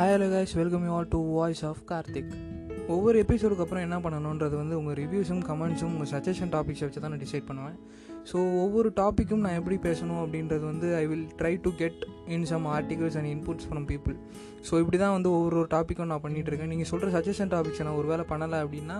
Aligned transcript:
Hi 0.00 0.12
hello 0.12 0.26
guys 0.32 0.52
welcome 0.54 0.84
you 0.84 0.92
all 0.96 1.08
to 1.08 1.18
voice 1.32 1.60
of 1.64 1.80
Karthik 1.88 2.30
ஒவ்வொரு 2.88 3.16
எபிசோடுக்கு 3.22 3.64
அப்புறம் 3.64 3.82
என்ன 3.82 3.96
பண்ணணுன்றது 3.98 4.56
வந்து 4.56 4.78
உங்கள் 4.78 4.94
ரிவ்யூஸும் 4.94 5.42
கமெண்ட்ஸும் 5.48 5.90
உங்கள் 5.94 6.10
சஜஷன் 6.12 6.52
டாபிக்ஸை 6.54 6.80
வச்சு 6.80 7.00
தான் 7.00 7.10
நான் 7.10 7.18
டிசைட் 7.18 7.46
பண்ணுவேன். 7.46 7.76
ஸோ 8.30 8.38
ஒவ்வொரு 8.62 8.88
டாப்பிக்கும் 9.00 9.44
நான் 9.44 9.58
எப்படி 9.60 9.76
பேசணும் 9.88 10.20
அப்படின்றது 10.22 10.64
வந்து 10.72 10.88
I 11.02 11.04
will 11.06 11.26
try 11.40 11.54
to 11.66 11.70
get 11.82 12.00
in 12.34 12.46
some 12.50 12.66
articles 12.76 13.16
and 13.20 13.30
inputs 13.34 13.68
from 13.68 13.86
people 13.92 14.16
so 14.68 14.74
இப்படி 14.82 14.98
தான் 14.98 15.14
வந்து 15.16 15.30
ஒவ்வொரு 15.36 15.56
ஒரு 15.60 15.68
டாப்பிக்கும் 15.74 16.10
நான் 16.12 16.22
பண்ணிகிட்டு 16.24 16.50
இருக்கேன் 16.50 16.70
நீங்கள் 16.72 16.90
சொல்கிற 16.90 17.08
சஜஷன் 17.16 17.50
டாபிக்ஸ் 17.54 17.82
நான் 17.86 17.98
ஒரு 18.00 18.08
வேளை 18.12 18.24
பண்ணலை 18.32 18.58
அப்படின்னா 18.64 18.96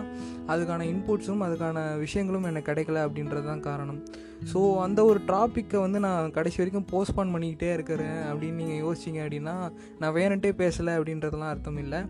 அதுக்கான 0.53 0.86
இன்புட்ஸும் 0.93 1.45
அதுக்கான 1.46 1.98
விஷயங்களும் 2.04 2.48
எனக்கு 2.50 2.71
கிடைக்கல 2.71 3.03
அப்படின்றது 3.07 3.46
தான் 3.53 3.67
காரணம். 3.68 3.98
ஸோ 4.53 4.61
அந்த 4.85 5.04
ஒரு 5.04 5.21
டாப்பிக்கை 5.32 5.79
வந்து 5.80 5.98
நான் 6.07 6.32
கடைசி 6.37 6.61
வரைக்கும் 6.61 6.87
போஸ்ட்பான் 6.93 7.32
பண்ணிக்கிட்டே 7.34 7.73
இருக்கிறேன் 7.77 8.21
அப்படின்னு 8.30 8.61
நீங்கள் 8.63 8.80
யோசிச்சிங்க 8.85 9.21
அப்படின்னா 9.25 9.55
நான் 10.02 10.14
வேணுன்ட்டே 10.18 10.52
பேசலை 10.63 10.94
அப்படின்றதெல்லாம் 10.99 11.52
அர்த்தம் 11.55 11.80
இல்லை. 11.85 12.00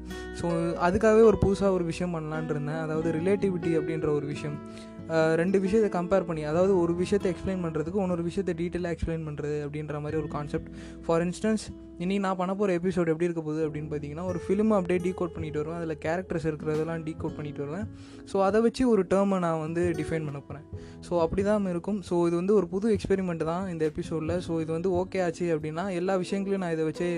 ஸோ 0.40 0.46
அதுக்காகவே 0.88 1.24
ஒரு 1.30 1.40
புதுசாக 1.44 1.76
ஒரு 1.78 1.84
விஷயம் 1.90 2.14
பண்ணலான் 2.16 2.50
இருந்தேன். 2.54 2.80
அதாவது 2.84 3.10
ரிலேட்டிவிட்டி 3.18 3.72
அப்படின்ற 3.80 4.10
ஒரு 4.18 4.26
விஷயம். 4.26 4.58
ரெண்டு 5.40 5.58
விஷயத்தை 5.64 5.88
கம்பேர் 5.98 6.26
பண்ணி 6.28 6.42
அதாவது 6.50 6.72
ஒரு 6.82 6.92
விஷயத்தை 7.02 7.28
எக்ஸ்பிளைன் 7.32 7.62
பண்ணுறதுக்கு 7.64 8.02
இன்னொரு 8.04 8.24
விஷயத்தை 8.28 8.54
டீட்டெயிலாக 8.60 8.94
எக்ஸ்பிளைன் 8.96 9.24
பண்ணுறது 9.28 9.56
அப்படின்ற 9.66 10.00
மாதிரி 10.04 10.18
ஒரு 10.22 10.28
கான்செப்ட் 10.34 10.68
ஃபார் 11.06 11.22
இன்ஸ்டன்ஸ் 11.26 11.64
இனி 12.04 12.16
நான் 12.24 12.38
பண்ண 12.40 12.52
போகிற 12.58 12.76
எபிசோட் 12.78 13.10
எப்படி 13.12 13.26
இருக்க 13.28 13.42
போகுது 13.46 13.62
அப்படின்னு 13.66 13.88
பார்த்தீங்கன்னா 13.92 14.24
ஒரு 14.30 14.38
ஃபிலிம் 14.44 14.70
அப்படியே 14.76 15.00
டீகோட் 15.06 15.34
பண்ணிட்டு 15.36 15.60
வருவேன். 15.60 15.78
அதில் 15.80 16.00
கேரக்டர்ஸ் 16.04 16.46
இருக்கிறதெல்லாம் 16.50 17.02
டீகோட் 17.08 17.36
பண்ணிட்டு 17.38 17.62
வருவேன். 17.64 17.86
ஸோ 18.30 18.36
அதை 18.46 18.60
வச்சு 18.66 18.82
ஒரு 18.92 19.02
டேர்மை 19.12 19.38
நான் 19.46 19.60
வந்து 19.66 19.82
டிஃபைன் 20.00 20.26
பண்ண 20.28 20.40
போகிறேன் 20.46 20.66
ஸோ 21.08 21.12
அப்படி 21.24 21.44
தான் 21.50 21.70
இருக்கும். 21.74 22.00
ஸோ 22.08 22.14
இது 22.28 22.36
வந்து 22.40 22.56
ஒரு 22.60 22.68
புது 22.74 22.94
எக்ஸ்பெரிமெண்ட் 22.96 23.44
தான் 23.52 23.66
இந்த 23.74 23.84
எபிசோடில் 23.92 24.36
ஸோ 24.48 24.54
இது 24.64 24.70
வந்து 24.78 24.92
ஓகே 25.02 25.20
ஆச்சு 25.26 25.48
அப்படின்னா 25.56 25.86
எல்லா 26.00 26.16
விஷயங்களையும் 26.24 26.64
நான் 26.64 26.74
இதை 26.76 26.86
வச்சு 26.90 27.08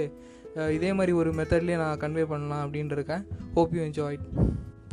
இதே 0.78 0.90
மாதிரி 0.98 1.12
ஒரு 1.20 1.30
மெத்தட்லேயே 1.38 1.78
நான் 1.84 2.02
கன்வே 2.04 2.26
பண்ணலாம் 2.34 2.64
அப்படின்ட்டு 2.66 2.98
இருக்கேன். 2.98 3.24
Hope 3.58 3.74
you 3.76 3.82
enjoy 3.88 4.18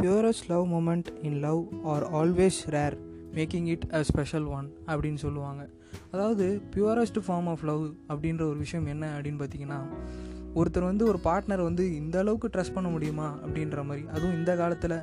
purest 0.02 0.48
love 0.48 0.66
moment 0.74 1.10
in 1.22 1.40
love 1.40 1.62
are 1.84 2.04
always 2.12 2.60
rare 2.70 2.96
making 3.34 3.66
it 3.66 3.86
a 3.94 4.04
special 4.04 4.46
one 4.58 4.68
அப்படின்னு 4.88 5.20
சொல்லுவாங்க. 5.24 5.70
அதாவது 6.12 6.62
பியூரஸ்ட் 6.76 7.20
ஃபார்ம் 7.28 7.48
ஆஃப் 7.54 7.64
லவ் 7.64 7.84
அப்படின்ற 8.10 8.42
ஒரு 8.42 8.58
விஷயம் 8.58 8.86
என்ன 8.86 9.20
அப்படின்னு 9.20 9.42
பார்த்தீங்கன்னா 9.44 9.80
ஒருத்தர் 10.56 10.90
வந்து 10.92 11.08
ஒரு 11.08 11.20
பார்ட்னர் 11.24 11.64
வந்து 11.64 11.96
இந்த 11.96 12.20
அளவுக்கு 12.20 12.48
ட்ரஸ்ட் 12.48 12.74
பண்ண 12.74 12.90
முடியுமா 12.90 13.28
அப்படின்ற 13.46 13.86
மாதிரி. 13.86 14.06
அதுவும் 14.08 14.34
இந்த 14.34 14.56
காலத்தில் 14.56 14.98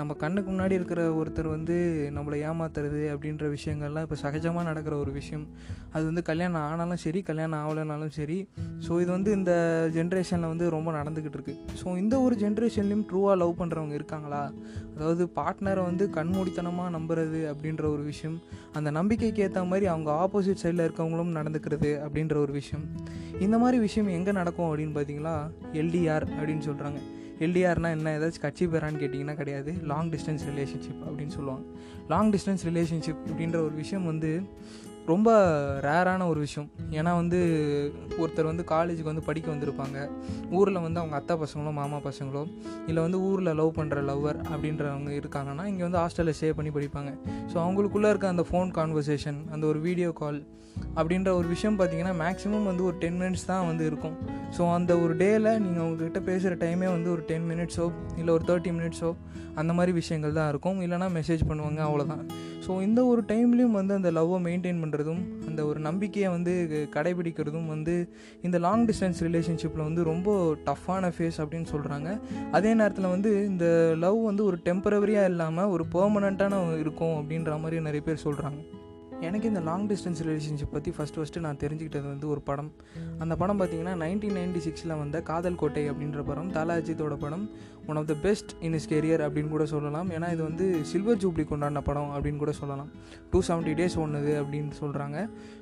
நம்ம 0.00 0.14
கண்ணுக்கு 0.22 0.48
முன்னாடி 0.52 0.74
இருக்கிற 0.78 1.00
ஒருத்தர் 1.18 1.48
வந்து 1.54 1.76
நம்மளை 2.16 2.38
ஏமாத்துறது 2.48 3.02
அப்படின்ற 3.12 3.44
விஷயங்கள்லாம் 3.54 4.04
இப்போ 4.06 4.16
சகஜமாக 4.22 4.64
நடக்கிற 4.68 4.94
ஒரு 5.02 5.12
விஷயம். 5.18 5.44
அது 5.94 6.04
வந்து 6.08 6.22
கல்யாணம் 6.30 6.64
ஆனாலும் 6.70 7.00
சரி 7.04 7.20
கல்யாணம் 7.28 7.60
ஆகலைனாலும் 7.60 8.12
சரி. 8.18 8.36
ஸோ 8.86 9.00
இது 9.02 9.10
வந்து 9.16 9.30
இந்த 9.38 9.52
ஜென்ரேஷனில் 9.96 10.52
வந்து 10.52 10.68
ரொம்ப 10.76 10.92
நடந்துக்கிட்டு 10.98 11.38
இருக்கு. 11.38 11.54
ஸோ 11.82 11.96
இந்த 12.02 12.14
ஒரு 12.26 12.36
ஜென்ரேஷன்லேயும் 12.44 13.06
ட்ரூவாக 13.10 13.36
லவ் 13.42 13.54
பண்ணுறவங்க 13.60 13.96
இருக்காங்களா? 14.00 14.42
அதாவது 14.96 15.24
பார்ட்னரை 15.38 15.84
வந்து 15.90 16.06
கண்மூடித்தனமாக 16.18 16.94
நம்புறது 16.98 17.42
அப்படின்ற 17.54 17.84
ஒரு 17.94 18.04
விஷயம். 18.12 18.38
அந்த 18.78 18.90
நம்பிக்கைக்கு 19.00 19.42
ஏற்ற 19.48 19.64
மாதிரி 19.72 19.88
அவங்க 19.94 20.10
ஆப்போசிட் 20.24 20.62
சைடில் 20.64 20.86
இருக்கவங்களும் 20.86 21.36
நடந்துக்கிறது 21.40 21.92
அப்படின்ற 22.06 22.36
ஒரு 22.44 22.54
விஷயம். 22.60 22.86
இந்த 23.46 23.58
மாதிரி 23.58 23.78
விஷயம் 23.88 24.14
எங்கே 24.18 24.32
நடக்கும் 24.42 24.68
அப்படின்னு 24.70 24.96
பார்த்தீங்களா 24.98 25.36
எல்டிஆர் 25.82 26.26
அப்படின்னு 26.38 26.64
சொல்கிறாங்க 26.70 27.00
எல்டிஆர்னா 27.40 27.90
என்ன? 27.96 28.18
ஏதாச்சும் 28.18 28.40
கட்சி 28.40 28.66
பேரான்னு 28.66 29.00
கேட்டிங்கன்னா 29.02 29.36
கிடையாது. 29.36 29.74
லாங் 29.82 30.10
டிஸ்டன்ஸ் 30.10 30.44
ரிலேஷன்ஷிப் 30.50 31.02
அப்படின்னு 31.06 31.34
சொல்லுவாங்க. 31.38 31.64
லாங் 32.08 32.32
டிஸ்டன்ஸ் 32.32 32.64
ரிலேஷன்ஷிப் 32.70 33.22
அப்படின்ற 33.28 33.56
ஒரு 33.56 33.74
விஷயம் 33.74 34.04
வந்து 34.04 34.30
ரொம்ப 35.06 35.30
ரேரான 35.80 36.26
ஒரு 36.28 36.40
விஷயம். 36.40 36.70
ஏன்னா 36.90 37.10
வந்து 37.16 37.38
ஒருத்தர் 38.18 38.44
வந்து 38.44 38.64
காலேஜுக்கு 38.70 39.10
வந்து 39.12 39.22
படிக்க 39.22 39.52
வந்திருப்பாங்க. 39.52 40.08
ஊரில் 40.50 40.80
வந்து 40.80 41.00
அவங்க 41.00 41.16
அத்தா 41.20 41.34
பசங்களோ 41.42 41.72
மாமா 41.72 41.96
பசங்களோ 41.96 42.42
இல்லை 42.86 43.02
வந்து 43.02 43.20
ஊரில் 43.20 43.54
லவ் 43.54 43.76
பண்ணுற 43.76 44.02
லவ்வர் 44.10 44.40
அப்படின்றவங்க 44.52 45.12
இருக்காங்கன்னா 45.20 45.64
இங்கே 45.64 45.82
வந்து 45.82 45.98
ஹாஸ்டலில் 45.98 46.36
ஸ்டே 46.40 46.50
பண்ணி 46.52 46.70
படிப்பாங்க. 46.70 47.12
ஸோ 47.52 47.56
அவங்களுக்குள்ளே 47.56 48.08
இருக்க 48.08 48.28
அந்த 48.28 48.46
ஃபோன் 48.50 48.72
கான்வர்சேஷன் 48.80 49.50
அந்த 49.50 49.66
ஒரு 49.66 49.80
வீடியோ 49.80 50.12
கால் 50.12 50.40
அப்படின்ற 50.96 51.30
ஒரு 51.38 51.48
விஷயம் 51.48 51.78
பார்த்தீங்கன்னா 51.78 52.14
மேக்ஸிமம் 52.22 52.68
வந்து 52.70 52.84
ஒரு 52.88 52.96
டென் 53.02 53.18
மினிட்ஸ் 53.20 53.48
தான் 53.52 53.66
வந்து 53.70 53.86
இருக்கும். 53.86 54.14
ஸோ 54.56 54.62
அந்த 54.74 54.92
ஒரு 55.04 55.14
டேயில் 55.22 55.48
நீங்கள் 55.64 55.82
அவங்கக்கிட்ட 55.84 56.20
பேசுகிற 56.28 56.54
டைமே 56.64 56.88
வந்து 56.96 57.10
ஒரு 57.14 57.22
டென் 57.30 57.46
மினிட்ஸோ 57.50 57.86
இல்லை 58.20 58.32
ஒரு 58.36 58.44
தேர்ட்டி 58.50 58.72
மினிட்ஸோ 58.78 59.10
அந்த 59.60 59.72
மாதிரி 59.72 59.92
விஷயங்கள் 60.00 60.36
தான் 60.38 60.48
இருக்கும். 60.52 60.78
இல்லைனா 60.84 61.08
மெசேஜ் 61.18 61.42
பண்ணுவாங்க 61.50 61.80
அவ்வளோதான் 61.88 62.24
ஸோ 62.66 62.74
இந்த 62.82 63.00
ஒரு 63.04 63.22
டைம்லேயும் 63.28 63.76
வந்து 63.78 63.92
அந்த 63.94 64.10
லவ்வை 64.10 64.38
மெயின்டைன் 64.46 64.80
பண்ணுறதும் 64.84 65.20
அந்த 65.48 65.60
ஒரு 65.66 65.80
நம்பிக்கையை 65.80 66.30
வந்து 66.30 66.52
கடைபிடிக்கிறதும் 66.94 67.68
வந்து 67.74 67.94
இந்த 68.42 68.58
லாங் 68.58 68.86
டிஸ்டன்ஸ் 68.88 69.20
ரிலேஷன்ஷிப்பில் 69.28 69.86
வந்து 69.88 70.02
ரொம்ப 70.02 70.30
டஃப்பான 70.66 71.12
ஃபேஸ் 71.16 71.38
அப்படின்னு 71.44 71.68
சொல்கிறாங்க 71.74 72.08
அதே 72.50 72.72
நேரத்தில் 72.74 73.12
வந்து 73.14 73.32
இந்த 73.52 73.66
லவ் 73.98 74.18
வந்து 74.22 74.44
ஒரு 74.44 74.58
டெம்பரவரியாக 74.64 75.30
இல்லாமல் 75.34 75.72
ஒரு 75.76 75.86
பெர்மனண்ட்டான 75.94 76.62
இருக்கும் 76.80 77.16
அப்படின்ற 77.20 77.60
மாதிரி 77.60 77.86
நிறைய 77.88 78.04
பேர் 78.08 78.24
சொல்கிறாங்க 78.24 78.60
எனக்கு 79.26 79.46
இந்த 79.48 79.60
லாங் 79.60 79.84
டிஸ்டன்ஸ் 79.90 80.20
ரிலேஷன்ஷிப் 80.26 80.72
பற்றி 80.74 80.90
ஃபஸ்ட்டு 80.96 81.18
ஃபஸ்ட்டு 81.20 81.42
நான் 81.44 81.58
தெரிஞ்சுக்கிட்டது 81.62 82.06
வந்து 82.12 82.28
ஒரு 82.28 82.40
படம். 82.48 82.68
அந்த 83.22 83.36
படம் 83.42 83.58
பார்த்தீங்கன்னா 83.60 83.94
நைன்டீன் 84.02 84.36
நைன்டி 84.38 84.60
சிக்ஸில் 84.66 84.94
வந்த 85.02 85.20
காதல் 85.20 85.58
கோட்டை 85.62 85.84
அப்படின்ற 85.90 86.22
படம் 86.30 86.50
தாலாஜித்தோட 86.56 87.16
படம் 87.24 87.44
one 87.86 87.98
of 88.00 88.08
the 88.12 88.16
best 88.26 88.52
in 88.60 88.76
his 88.78 88.88
career 88.92 89.24
அப்படின்னு 89.26 89.48
கூட 89.54 89.66
சொல்லலாம். 89.72 90.10
ஏன்னா 90.16 90.30
இது 90.34 90.42
வந்து 90.42 90.66
சில்வர் 90.92 91.20
ஜூப்ளி 91.24 91.46
கொண்டாடின 91.52 91.82
படம் 91.88 92.12
அப்படின்னு 92.16 92.42
கூட 92.44 92.54
சொல்லலாம். 92.60 92.90
டூ 93.32 93.40
செவன்ட்டி 93.48 93.74
டேஸ் 93.80 93.98
ஒன்றுது 94.04 94.34
அப்படின்னு 94.42 94.74
சொல்கிறாங்க 94.82 95.18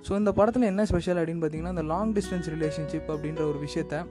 ஸோ 0.09 0.13
இந்த 0.23 0.33
படத்தில் 0.41 0.71
என்ன 0.73 0.85
ஸ்பெஷல் 0.93 1.21
அப்படின்னு 1.23 1.43
பார்த்தீங்கன்னா 1.45 1.75
இந்த 1.77 1.87
லாங் 1.95 2.15
டிஸ்டன்ஸ் 2.19 2.51
ரிலேஷன்ஷிப் 2.57 3.11
அப்படின்ற 3.17 3.45
ஒரு 3.53 3.61
விஷயத்த 3.67 4.05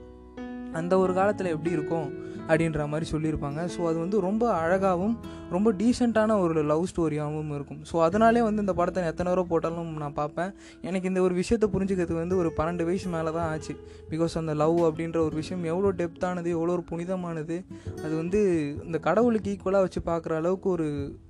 அந்த 0.80 0.92
ஒரு 1.04 1.12
காலத்தில் 1.20 1.52
எப்படி 1.54 1.72
இருக்கும் 1.78 2.08
அப்படின்ற 2.48 2.86
மாதிரி 2.92 3.06
சொல்லியிருப்பாங்க. 3.12 3.60
ஸோ 3.74 3.80
அது 3.90 3.98
வந்து 4.04 4.16
ரொம்ப 4.28 4.44
அழகாகவும் 4.62 5.14
ரொம்ப 5.54 5.68
டீசெண்டான 5.80 6.36
ஒரு 6.44 6.62
லவ் 6.70 6.84
ஸ்டோரியாகவும் 6.90 7.52
இருக்கும். 7.56 7.80
ஸோ 7.90 7.96
அதனாலே 8.06 8.40
வந்து 8.46 8.62
இந்த 8.64 8.74
படத்தை 8.80 9.00
எத்தனை 9.10 9.28
தடவை 9.30 9.46
போட்டாலும் 9.52 9.90
நான் 10.02 10.16
பார்ப்பேன். 10.20 10.50
எனக்கு 10.88 11.10
இந்த 11.10 11.20
ஒரு 11.26 11.34
விஷயத்தை 11.40 11.66
புரிஞ்சுக்கிறதுக்கு 11.74 12.22
வந்து 12.22 12.38
ஒரு 12.42 12.50
பன்னெண்டு 12.58 12.86
வயசு 12.88 13.08
மேலே 13.14 13.30
தான் 13.36 13.48
ஆச்சு. 13.52 13.74
பிகாஸ் 14.12 14.34
அந்த 14.40 14.54
லவ் 14.62 14.78
அப்படின்ற 14.88 15.18
ஒரு 15.26 15.34
விஷயம் 15.40 15.64
எவ்வளோ 15.72 15.92
டெப்த்தானது 16.00 16.50
எவ்வளோ 16.56 16.74
ஒரு 16.76 16.84
புனிதமானது 16.90 17.58
அது 18.04 18.12
வந்து 18.22 18.40
இந்த 18.88 19.00
கடவுளுக்கு 19.08 19.52
ஈக்குவலாக 19.54 19.86
வச்சு 19.86 20.02
பார்க்குற 20.10 20.34
அளவுக்கு 20.42 20.70
ஒரு 20.76 20.88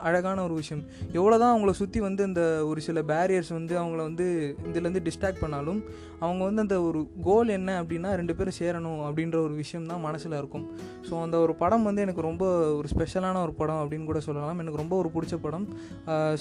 அழகான 0.08 0.38
ஒரு 0.48 0.56
விஷயம். 0.62 0.82
எவ்வளோ 1.18 1.38
தான் 1.42 1.52
அவங்கள 1.54 1.74
சுற்றி 1.82 2.02
வந்து 2.08 2.24
இந்த 2.30 2.42
ஒரு 2.70 2.82
சில 2.88 3.00
பேரியர்ஸ் 3.12 3.52
வந்து 3.58 3.76
அவங்கள 3.82 4.00
வந்து 4.10 4.28
இதுலேருந்து 4.70 5.04
டிஸ்ட்ராக்ட் 5.10 5.44
பண்ணாலும் 5.44 5.82
அவங்க 6.24 6.42
வந்து 6.48 6.64
அந்த 6.66 6.76
ஒரு 6.88 7.00
கோல் 7.28 7.56
என்ன 7.58 7.70
அப்படின்னா 7.82 8.10
ரெண்டு 8.20 8.34
பேரும் 8.36 8.58
சேரணும் 8.60 9.00
அப்படின்ற 9.06 9.33
ஒரு 9.46 9.54
விஷயம் 9.54 9.86
தான் 9.86 10.00
மனசில் 10.00 10.36
இருக்கும். 10.40 10.64
ஸோ 11.08 11.14
அந்த 11.22 11.36
ஒரு 11.38 11.54
படம் 11.62 11.86
வந்து 11.88 12.04
எனக்கு 12.06 12.22
ரொம்ப 12.28 12.44
ஒரு 12.78 12.88
ஸ்பெஷலான 12.94 13.42
ஒரு 13.42 13.54
படம் 13.60 13.80
அப்படின்னு 13.82 14.08
கூட 14.10 14.20
சொல்லலாம். 14.20 14.60
எனக்கு 14.64 14.82
ரொம்ப 14.82 14.96
ஒரு 15.02 15.10
பிடிச்ச 15.16 15.38
படம். 15.46 15.66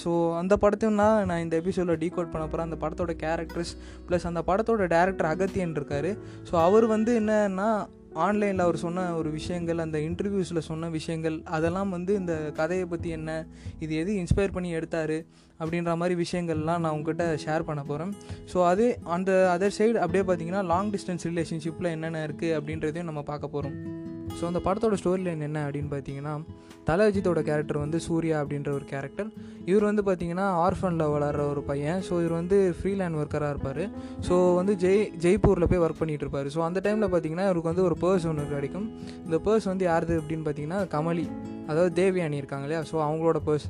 ஸோ 0.04 0.12
அந்த 0.42 0.58
படத்தையும் 0.64 1.02
தான் 1.04 1.18
நான் 1.32 1.44
இந்த 1.46 1.58
எபிசோடில் 1.64 2.02
டீகோட் 2.04 2.32
பண்ண 2.36 2.46
போகிறேன் 2.46 2.68
அந்த 2.70 2.80
படத்தோட 2.84 3.16
கேரக்டர்ஸ் 3.26 3.74
ப்ளஸ் 4.08 4.30
அந்த 4.32 4.44
படத்தோட 4.52 4.88
டேரக்டர் 4.96 5.32
அகத்தியன் 5.34 5.76
இருக்கார். 5.80 6.12
ஸோ 6.52 6.56
அவர் 6.68 6.88
வந்து 6.96 7.14
என்னன்னா 7.22 7.70
ஆன்லைனில் 8.16 8.60
அவர் 8.60 8.78
சொன்ன 8.78 9.16
ஒரு 9.16 9.32
விஷயங்கள் 9.32 9.78
அந்த 9.78 9.98
இன்டர்வியூஸில் 10.00 10.68
சொன்ன 10.68 10.90
விஷயங்கள் 10.90 11.42
அதெல்லாம் 11.44 11.90
வந்து 11.90 12.14
இந்த 12.14 12.52
கதையை 12.54 12.86
பற்றி 12.86 13.10
என்ன 13.10 13.46
இது 13.80 13.96
எது 13.96 14.14
இன்ஸ்பயர் 14.14 14.52
பண்ணி 14.52 14.70
எடுத்தார் 14.70 15.18
அப்படின்ற 15.60 15.98
மாதிரி 15.98 16.16
விஷயங்கள்லாம் 16.22 16.80
நான் 16.80 16.92
உங்ககிட்ட 16.92 17.36
ஷேர் 17.46 17.62
பண்ண 17.64 17.84
போகிறேன் 17.84 18.14
ஸோ 18.54 18.68
அதே 18.68 19.00
அந்த 19.04 19.58
அதர் 19.58 19.78
சைடு 19.78 19.98
அப்படியே 19.98 20.24
பார்த்தீங்கன்னா 20.24 20.66
லாங் 20.66 20.92
டிஸ்டன்ஸ் 20.92 21.28
ரிலேஷன்ஷிப்பில் 21.28 21.92
என்னென்ன 21.92 22.26
இருக்குது 22.28 22.56
அப்படின்றதையும் 22.60 23.04
நம்ம 23.04 23.22
பார்க்க 23.22 23.48
போகிறோம் 23.48 24.03
ஸோ 24.38 24.44
அந்த 24.50 24.60
படத்தோட 24.68 24.98
ஸ்டோரி 25.02 25.24
லைன் 25.28 25.48
என்ன 25.48 25.60
அப்படின்னு 25.66 25.92
பார்த்தீங்கன்னா 25.96 26.34
தல 26.88 27.06
அஜித்தோட 27.10 27.42
கேரக்டர் 27.50 27.78
வந்து 27.84 28.00
சூர்யா 28.06 28.38
அப்படின்ற 28.44 28.70
ஒரு 28.78 28.86
கேரக்டர் 28.90 29.30
இவர் 29.70 29.86
வந்து 29.90 30.04
பார்த்தீங்கன்னா 30.08 30.48
ஆர்ஃபனில் 30.66 31.12
வளர்கிற 31.14 31.44
ஒரு 31.52 31.62
பையன். 31.70 32.02
ஸோ 32.08 32.14
இவர் 32.24 32.36
வந்து 32.40 32.58
ஃப்ரீலேண்ட் 32.80 33.20
ஒர்க்கராக 33.22 33.54
இருப்பார். 33.56 33.84
ஸோ 34.28 34.38
வந்து 34.60 34.74
ஜெய் 34.84 35.04
ஜெய்ப்பூரில் 35.26 35.70
போய் 35.72 35.84
ஒர்க் 35.86 36.02
பண்ணிகிட்டு 36.02 36.26
இருப்பார். 36.28 36.50
ஸோ 36.56 36.62
அந்த 36.68 36.82
டைமில் 36.86 37.12
பார்த்தீங்கன்னா 37.14 37.46
இவருக்கு 37.50 37.72
வந்து 37.72 37.86
ஒரு 37.90 37.98
பர்ஸ் 38.04 38.28
ஒன்று 38.32 38.54
கிடைக்கும். 38.56 38.88
இந்த 39.26 39.40
பர்ஸ் 39.48 39.70
வந்து 39.72 39.88
யாருது 39.92 40.16
அப்படின்னு 40.22 40.46
பார்த்தீங்கன்னா 40.48 40.82
கமலி. 40.96 41.26
அதாவது 41.72 41.92
தேவியானி 42.02 42.38
இருக்காங்க 42.42 42.66
இல்லையா 42.68 42.84
ஸோ 42.92 42.96
அவங்களோட 43.08 43.40
பர்ஸ் 43.48 43.68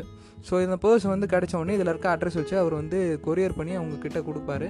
ஸோ 0.47 0.55
இந்த 0.63 0.75
பர்ஸ் 0.83 1.05
வந்து 1.11 1.27
கிடச்ச 1.33 1.53
உடனே 1.59 1.75
இதில் 1.77 1.91
இருக்க 1.91 2.07
அட்ரஸ் 2.13 2.37
வச்சு 2.39 2.55
அவர் 2.61 2.73
வந்து 2.79 2.97
கொரியர் 3.25 3.55
பண்ணி 3.59 3.73
அவங்க 3.79 3.95
கிட்ட 4.05 4.19
கொடுப்பாரு. 4.29 4.67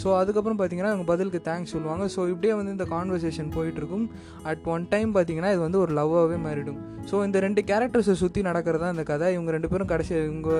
ஸோ 0.00 0.08
அதுக்கப்புறம் 0.20 0.58
பார்த்தீங்கன்னா 0.58 0.90
அவங்க 0.92 1.06
பதிலுக்கு 1.12 1.40
தேங்க்ஸ் 1.46 1.72
சொல்லுவாங்க. 1.74 2.06
ஸோ 2.14 2.20
இப்படியே 2.32 2.54
வந்து 2.58 2.74
இந்த 2.76 2.86
கான்வர்சேஷன் 2.94 3.48
போயிட்டுருக்கும் 3.56 4.06
அட் 4.50 4.66
ஒன் 4.74 4.84
டைம் 4.94 5.12
பார்த்தீங்கன்னா 5.16 5.52
இது 5.54 5.62
வந்து 5.66 5.80
ஒரு 5.84 5.94
லவ்வாகவே 6.00 6.38
மாறிடும். 6.46 6.80
ஸோ 7.10 7.24
இந்த 7.28 7.40
ரெண்டு 7.46 7.62
கேரக்டர்ஸை 7.70 8.16
சுற்றி 8.24 8.42
நடக்கிறதா 8.50 8.90
இந்த 8.96 9.06
கதை. 9.12 9.30
இவங்க 9.36 9.52
ரெண்டு 9.56 9.70
பேரும் 9.72 9.90
கடைசி 9.94 10.14
இவங்க 10.28 10.50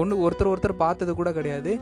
ஒன்று 0.00 0.14
ஒருத்தர் 0.24 0.50
ஒருத்தர் 0.52 0.74
பார்த்தது 0.84 1.12
கூட 1.20 1.30
கிடையாது. 1.38 1.72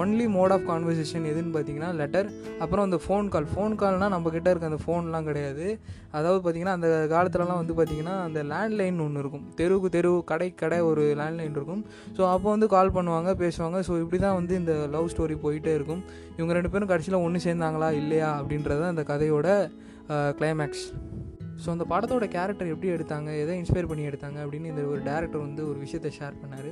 ஒன்லி 0.00 0.26
மோட் 0.36 0.52
ஆஃப் 0.56 0.66
கான்வர்சேஷன் 0.70 1.28
எதுன்னு 1.32 1.52
பார்த்தீங்கன்னா 1.56 1.90
லெட்டர் 2.00 2.28
அப்புறம் 2.64 2.84
அந்த 2.86 2.98
ஃபோன் 3.04 3.28
கால் 3.34 3.48
ஃபோன் 3.52 3.74
கால்னால் 3.82 4.12
நம்மக்கிட்ட 4.14 4.48
இருக்க 4.52 4.70
அந்த 4.72 4.80
ஃபோன்லாம் 4.84 5.28
கிடையாது. 5.30 5.66
அதாவது 6.18 6.40
பார்த்தீங்கன்னா 6.42 6.76
அந்த 6.78 6.88
காலத்துலலாம் 7.14 7.60
வந்து 7.62 7.76
பார்த்தீங்கன்னா 7.78 8.16
அந்த 8.26 8.42
லேண்ட்லைன் 8.52 9.00
ஒன்று 9.06 9.22
இருக்கும். 9.24 9.46
தெருவுக்கு 9.60 9.90
தெரு 9.96 10.12
கடை 10.32 10.48
கடை 10.62 10.80
ஒரு 10.90 11.04
லேண்ட்லைன் 11.20 11.56
இருக்கும். 11.58 11.82
ஸோ 12.18 12.22
அப்போ 12.34 12.48
வந்து 12.54 12.68
கால் 12.76 12.94
பண்ணுவாங்க 12.98 13.32
பேசுவாங்க. 13.44 13.78
ஸோ 13.88 13.94
இப்படி 14.02 14.20
தான் 14.26 14.38
வந்து 14.40 14.54
இந்த 14.62 14.74
லவ் 14.96 15.10
ஸ்டோரி 15.14 15.38
போயிட்டே 15.46 15.74
இருக்கும். 15.78 16.04
இவங்க 16.38 16.54
ரெண்டு 16.58 16.72
பேரும் 16.74 16.92
கடைசியில் 16.92 17.22
ஒன்று 17.26 17.46
சேர்ந்தாங்களா 17.48 17.90
இல்லையா 18.02 18.30
அப்படின்றது 18.40 18.84
அந்த 18.92 19.04
கதையோட 19.12 19.48
கிளைமேக்ஸ் 20.40 20.86
ஸோ 21.62 21.68
அந்த 21.74 21.84
படத்தோட 21.92 22.24
கேரக்டர் 22.34 22.70
எப்படி 22.72 22.88
எடுத்தாங்க 22.94 23.30
எதை 23.42 23.54
இன்ஸ்பயர் 23.60 23.88
பண்ணி 23.90 24.04
எடுத்தாங்க 24.08 24.38
அப்படின்னு 24.44 24.70
இந்த 24.72 24.82
ஒரு 24.92 25.00
டேரக்டர் 25.10 25.44
வந்து 25.46 25.62
ஒரு 25.70 25.78
விஷயத்தை 25.84 26.10
ஷேர் 26.18 26.40
பண்ணார். 26.42 26.70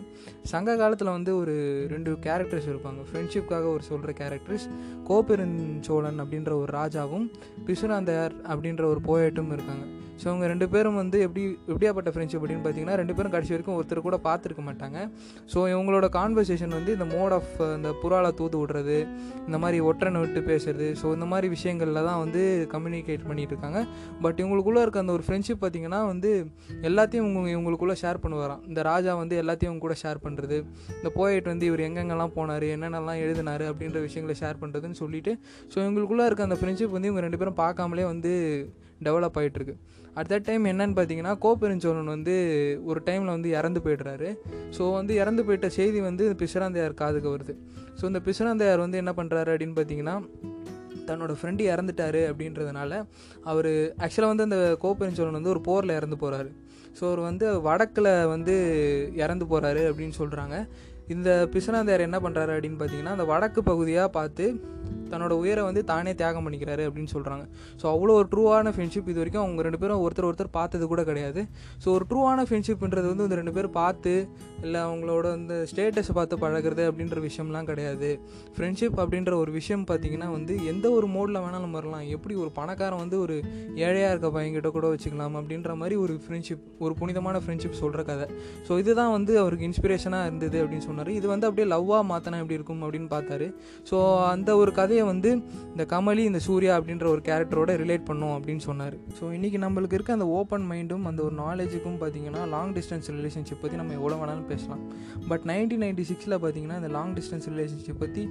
சங்க 0.52 0.76
காலத்தில் 0.82 1.14
வந்து 1.16 1.32
ஒரு 1.42 1.54
ரெண்டு 1.94 2.12
கேரக்டர்ஸ் 2.28 2.68
இருப்பாங்க. 2.72 3.02
ஃப்ரெண்ட்ஷிப்காக 3.08 3.68
ஒரு 3.76 3.84
சொல்கிற 3.90 4.12
கேரக்டர்ஸ் 4.22 4.66
கோபெருஞ்சோழன் 5.10 6.20
அப்படின்ற 6.24 6.54
ஒரு 6.62 6.72
ராஜாவும் 6.80 7.26
பிசுராந்தையார் 7.68 8.36
அப்படின்ற 8.52 8.84
ஒரு 8.92 9.02
போயட்டும் 9.10 9.52
இருக்காங்க. 9.56 9.84
ஸோ 10.20 10.26
அவங்க 10.30 10.46
ரெண்டு 10.52 10.66
பேரும் 10.72 10.98
வந்து 11.00 11.18
எப்படி 11.26 11.42
எப்படியாப்பட்ட 11.72 12.10
ஃப்ரெண்ட்ஷிப் 12.14 12.42
அப்படின்னு 12.42 12.64
பார்த்தீங்கன்னா 12.64 12.96
ரெண்டு 13.00 13.14
பேரும் 13.16 13.34
கடைசி 13.34 13.52
வரைக்கும் 13.54 13.76
ஒருத்தர் 13.78 14.00
கூட 14.08 14.18
பார்த்துருக்க 14.26 14.62
மாட்டாங்க. 14.68 14.98
ஸோ 15.52 15.58
இவங்களோட 15.72 16.06
கான்வர்சேஷன் 16.18 16.74
வந்து 16.78 16.92
இந்த 16.96 17.06
மோட் 17.14 17.34
ஆஃப் 17.38 17.54
இந்த 17.76 17.92
புறால 18.02 18.32
தூது 18.40 18.58
விடுறது 18.62 18.98
இந்த 19.46 19.58
மாதிரி 19.64 19.80
ஒற்றனை 19.90 20.20
விட்டு 20.24 20.42
பேசுறது 20.50 20.88
ஸோ 21.02 21.06
இந்த 21.16 21.28
மாதிரி 21.32 21.48
விஷயங்களில் 21.56 22.00
தான் 22.08 22.20
வந்து 22.24 22.42
கம்யூனிகேட் 22.74 23.26
பண்ணிட்டு 23.30 23.54
இருக்காங்க. 23.54 23.80
பட் 24.26 24.38
இவங்களுக்குள்ளே 24.42 24.82
இருக்க 24.86 25.04
அந்த 25.04 25.14
ஒரு 25.18 25.26
ஃப்ரெண்ட்ஷிப் 25.28 25.62
பார்த்தீங்கன்னா 25.64 26.02
வந்து 26.12 26.32
எல்லாத்தையும் 26.90 27.28
இவங்க 27.32 27.50
இவங்களுக்குள்ளே 27.56 27.96
ஷேர் 28.02 28.22
பண்ணுவாராம். 28.26 28.62
இந்த 28.70 28.82
ராஜா 28.90 29.14
வந்து 29.22 29.34
எல்லாத்தையும் 29.42 29.82
கூட 29.86 29.96
ஷேர் 30.02 30.22
பண்ணுறது 30.26 30.58
இந்த 30.98 31.10
போயிட் 31.18 31.50
வந்து 31.52 31.66
இவர் 31.70 31.84
எங்கெங்கெல்லாம் 31.88 32.34
போனார் 32.38 32.66
என்னென்னலாம் 32.74 33.20
எழுதினார் 33.24 33.66
அப்படின்ற 33.70 34.00
விஷயங்களை 34.06 34.36
ஷேர் 34.42 34.60
பண்ணுறதுன்னு 34.62 35.00
சொல்லிட்டு 35.02 35.34
ஸோ 35.72 35.76
இவங்களுக்குள்ளே 35.84 36.26
இருக்க 36.28 36.48
அந்த 36.48 36.58
ஃப்ரெண்ட்ஷிப் 36.60 36.96
வந்து 36.96 37.10
இவங்க 37.10 37.24
ரெண்டு 37.26 37.40
பேரும் 37.42 37.60
பார்க்காமலே 37.64 38.06
வந்து 38.12 38.32
டெவலப் 39.08 39.36
ஆகிட்டுருக்கு 39.40 39.74
அட் 40.14 40.30
தட் 40.32 40.46
டைம் 40.48 40.64
என்னன்னு 40.70 40.94
பார்த்தீங்கன்னா 40.96 41.32
கோப்பெருஞ்சோழன் 41.44 42.10
வந்து 42.14 42.34
ஒரு 42.84 43.00
டைமில் 43.06 43.32
வந்து 43.34 43.50
இறந்து 43.58 43.80
போயிடுறாரு. 43.84 44.28
ஸோ 44.78 44.82
வந்து 44.92 45.12
இறந்து 45.22 45.42
போயிட்ட 45.44 45.68
செய்தி 45.76 46.00
வந்து 46.00 46.24
பிசுராந்தையார் 46.42 46.94
காதுக்கு 46.94 47.30
வருது. 47.36 47.54
ஸோ 47.98 48.04
இந்த 48.04 48.20
பிசுராந்தையார் 48.26 48.84
வந்து 48.86 49.00
என்ன 49.02 49.14
பண்ணுறாரு 49.20 49.52
அப்படின்னு 49.54 49.76
பார்த்தீங்கன்னா 49.78 50.16
தன்னோட 51.08 51.32
ஃப்ரெண்டு 51.38 51.62
இறந்துட்டாரு 51.72 52.20
அப்படின்றதுனால 52.30 52.92
அவர் 53.42 53.70
ஆக்சுவலாக 54.04 54.32
வந்து 54.32 54.46
அந்த 54.48 54.60
கோப்பெருஞ்சோழன் 54.82 55.38
வந்து 55.38 55.52
ஒரு 55.54 55.60
போரில் 55.60 55.96
இறந்து 55.96 56.18
போகிறாரு 56.22 56.50
ஸோ 56.98 57.02
அவர் 57.08 57.20
வந்து 57.20 57.46
வடக்கில் 57.60 58.10
வந்து 58.26 58.54
இறந்து 59.14 59.44
போகிறாரு 59.44 59.82
அப்படின்னு 59.90 60.14
சொல்கிறாங்க 60.18 60.56
இந்த 61.08 61.30
பிசுநாதையார் 61.54 62.06
என்ன 62.06 62.18
பண்ணுறாரு 62.18 62.52
அப்படின்னு 62.54 62.78
பார்த்தீங்கன்னா 62.80 63.14
அந்த 63.16 63.24
வடக்கு 63.24 63.60
பகுதியாக 63.62 64.08
பார்த்து 64.10 64.44
தன்னோட 65.12 65.32
உயரை 65.42 65.64
வந்து 65.68 65.82
தானே 65.92 66.14
தியாகம் 66.20 66.44
பண்ணிக்கிறாரு 66.46 66.84
அப்படின்னு 66.88 67.12
சொல்கிறாங்க 67.14 67.44
ஸோ 67.80 67.86
அவ்வளோ 67.94 68.14
ஒரு 68.20 68.28
ட்ரூவான 68.34 68.72
ஃப்ரெண்ட்ஷிப் 68.74 69.10
இது 69.12 69.18
வரைக்கும் 69.22 69.44
அவங்க 69.44 69.62
ரெண்டு 69.68 69.80
பேரும் 69.82 70.02
ஒருத்தர் 70.06 70.28
ஒருத்தர் 70.30 70.52
பார்த்தது 70.58 70.84
கூட 70.92 71.02
கிடையாது. 71.10 71.40
ஸோ 71.82 71.88
ஒரு 71.96 72.04
ட்ரூவான 72.10 72.44
ஃப்ரெண்ட்ஷிப்ன்றது 72.48 73.06
வந்து 73.12 73.26
இந்த 73.28 73.38
ரெண்டு 73.40 73.54
பேர் 73.56 73.68
பார்த்து 73.80 74.14
இல்லை 74.66 74.80
அவங்களோட 74.88 75.26
அந்த 75.38 75.54
ஸ்டேட்டஸை 75.70 76.12
பார்த்து 76.18 76.34
பழகிறது 76.42 76.82
அப்படின்ற 76.90 77.18
விஷயம்லாம் 77.26 77.68
கிடையாது. 77.70 78.10
ஃப்ரெண்ட்ஷிப் 78.56 78.98
அப்படின்ற 79.02 79.32
ஒரு 79.42 79.50
விஷயம் 79.58 79.84
பார்த்தீங்கன்னா 79.90 80.28
வந்து 80.36 80.54
எந்த 80.72 80.86
ஒரு 80.98 81.06
மோடில் 81.16 81.40
வேணாலும் 81.44 81.74
வரலாம். 81.78 82.04
எப்படி 82.16 82.34
ஒரு 82.42 82.50
பணக்காரன் 82.58 83.02
வந்து 83.04 83.16
ஒரு 83.24 83.36
ஏழையாக 83.86 84.12
இருக்க 84.12 84.28
பையன்கிட்ட 84.36 84.70
கூட 84.76 84.86
வச்சுக்கலாம் 84.92 85.36
அப்படின்ற 85.40 85.74
மாதிரி 85.80 85.96
ஒரு 86.04 86.14
ஃப்ரெண்ட்ஷிப் 86.24 86.64
ஒரு 86.84 86.94
புனிதமான 87.00 87.36
ஃப்ரெண்ட்ஷிப் 87.44 87.80
சொல்கிற 87.82 88.02
கதை. 88.10 88.26
ஸோ 88.68 88.78
இதுதான் 88.82 89.12
வந்து 89.16 89.32
அவருக்கு 89.42 89.66
இன்ஸ்பிரேஷனாக 89.70 90.28
இருந்தது 90.28 90.58
அப்படின்னு 90.62 90.86
சொன்னார். 90.88 91.10
இது 91.18 91.26
வந்து 91.32 91.48
அப்படியே 91.48 91.68
லவ்வாக 91.74 92.04
மாற்றினா 92.12 92.40
எப்படி 92.42 92.58
இருக்கும் 92.60 92.82
அப்படின்னு 92.86 93.10
பார்த்தாரு. 93.16 93.48
ஸோ 93.90 93.98
அந்த 94.34 94.50
ஒரு 94.62 94.72
கதையை 94.80 95.01
வந்து 95.10 95.30
இந்த 95.72 95.84
கமலி 95.92 96.22
இந்த 96.30 96.40
சூர்யா 96.46 96.72
அப்படின்ற 96.78 97.06
ஒரு 97.14 97.22
கேரக்டரோட 97.28 97.70
ரிலேட் 97.82 98.04
பண்ணும் 98.10 98.34
அப்படின்னு 98.36 98.62
சொன்னார். 98.68 98.96
ஸோ 99.18 99.24
இன்றைக்கி 99.36 99.58
நம்மளுக்கு 99.64 99.96
இருக்க 99.98 100.12
அந்த 100.18 100.28
ஓப்பன் 100.38 100.66
மைண்டும் 100.72 101.04
அந்த 101.10 101.22
ஒரு 101.28 101.36
நாலேஜுக்கும் 101.42 101.98
பார்த்தீங்கன்னா 102.02 102.42
லாங் 102.54 102.72
டிஸ்டன்ஸ் 102.78 103.08
ரிலேஷன்ஷிப் 103.18 103.62
பற்றி 103.64 103.78
நம்ம 103.82 103.94
எவ்வளோ 104.00 104.18
வேணாலும் 104.22 104.48
பேசலாம். 104.52 104.82
பட் 105.30 105.46
நைன்டீன் 105.52 105.84
நைன்டி 105.84 106.06
சிக்ஸில் 106.10 106.38
பார்த்தீங்கன்னா 106.44 106.78
இந்த 106.82 106.92
லாங் 106.98 107.14
டிஸ்டன்ஸ் 107.18 107.48
ரிலேஷன்ஷிப் 107.52 108.02
பற்றி 108.04 108.24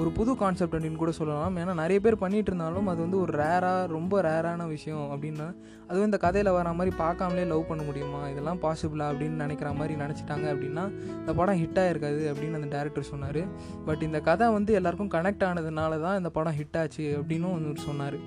ஒரு 0.00 0.10
புது 0.18 0.34
கான்செப்ட் 0.42 0.76
அப்படின்னு 0.76 1.02
கூட 1.02 1.12
சொல்லலாம். 1.20 1.56
ஏன்னா 1.62 1.74
நிறைய 1.82 1.98
பேர் 2.06 2.22
பண்ணிகிட்டு 2.24 2.52
இருந்தாலும் 2.52 2.88
அது 2.92 3.00
வந்து 3.06 3.20
ஒரு 3.24 3.34
ரேராக 3.42 3.86
ரொம்ப 3.96 4.22
ரேரான 4.28 4.66
விஷயம் 4.74 5.06
அப்படின்னா 5.14 5.48
அதுவும் 5.88 6.08
இந்த 6.08 6.18
கதையில் 6.24 6.50
வர 6.56 6.68
மாதிரி 6.78 6.92
பார்க்காமலே 7.02 7.42
லவ் 7.50 7.68
பண்ண 7.68 7.82
முடியுமா? 7.88 8.20
இதெல்லாம் 8.30 8.60
பாசிபிளா 8.64 9.06
அப்படின்னு 9.10 9.42
நினைக்கிற 9.44 9.68
மாதிரி 9.80 9.94
நினச்சிட்டாங்க 10.02 10.46
அப்படின்னா 10.54 10.84
இந்த 11.20 11.32
படம் 11.40 11.58
ஹிட் 11.60 11.78
ஆகிருக்காது 11.82 12.22
அப்படின்னு 12.30 12.58
அந்த 12.60 12.68
டேரக்டர் 12.76 13.06
சொன்னார். 13.10 13.40
பட் 13.88 14.02
இந்த 14.06 14.18
கதை 14.28 14.46
வந்து 14.56 14.72
எல்லாருக்கும் 14.78 15.10
கனெக்ட் 15.14 15.44
ஆனதுனால 15.48 16.00
தான் 16.04 16.05
இந்த 16.20 16.30
படம் 16.30 16.56
ஹிட் 16.60 16.78
ஆச்சு 16.80 17.04
அப்படின்னு 17.18 17.48
ஒன்று 17.56 17.86
சொன்னார். 17.88 18.18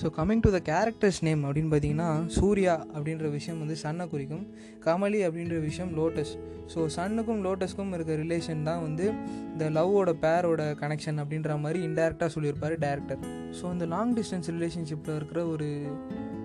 So 0.00 0.06
coming 0.16 0.42
to 0.44 0.50
the 0.56 0.58
characters 0.70 1.20
name 1.26 1.40
அப்படின்னு 1.46 1.70
பார்த்தீங்கன்னா 1.72 2.08
சூர்யா 2.26 2.74
அப்படின்ற 2.96 3.30
விஷயம் 3.30 3.60
வந்து 3.62 3.76
சன்னை 3.82 4.04
குறிக்கும். 4.08 4.44
கமலி 4.86 5.20
அப்படின்ற 5.28 5.60
விஷயம் 5.60 5.90
லோட்டஸ். 6.00 6.32
ஸோ 6.74 6.80
சன்னுக்கும் 6.96 7.40
லோட்டஸ்க்கும் 7.46 7.94
இருக்க 7.96 8.16
ரிலேஷன் 8.24 8.62
தான் 8.62 8.82
வந்து 8.82 9.06
இந்த 9.52 9.70
லவ்வோட 9.76 10.10
பேரோட 10.24 10.62
கனெக்ஷன் 10.82 11.20
அப்படின்ற 11.22 11.58
மாதிரி 11.60 11.80
இன்டெரக்டாக 11.88 12.30
சொல்லியிருப்பார் 12.34 12.76
டேரக்டர் 12.86 13.22
ஸோ 13.60 13.64
இந்த 13.72 13.86
லாங் 13.94 14.14
டிஸ்டன்ஸ் 14.18 14.50
ரிலேஷன்ஷிப்பில் 14.56 15.16
இருக்கிற 15.16 15.46
ஒரு 15.46 15.68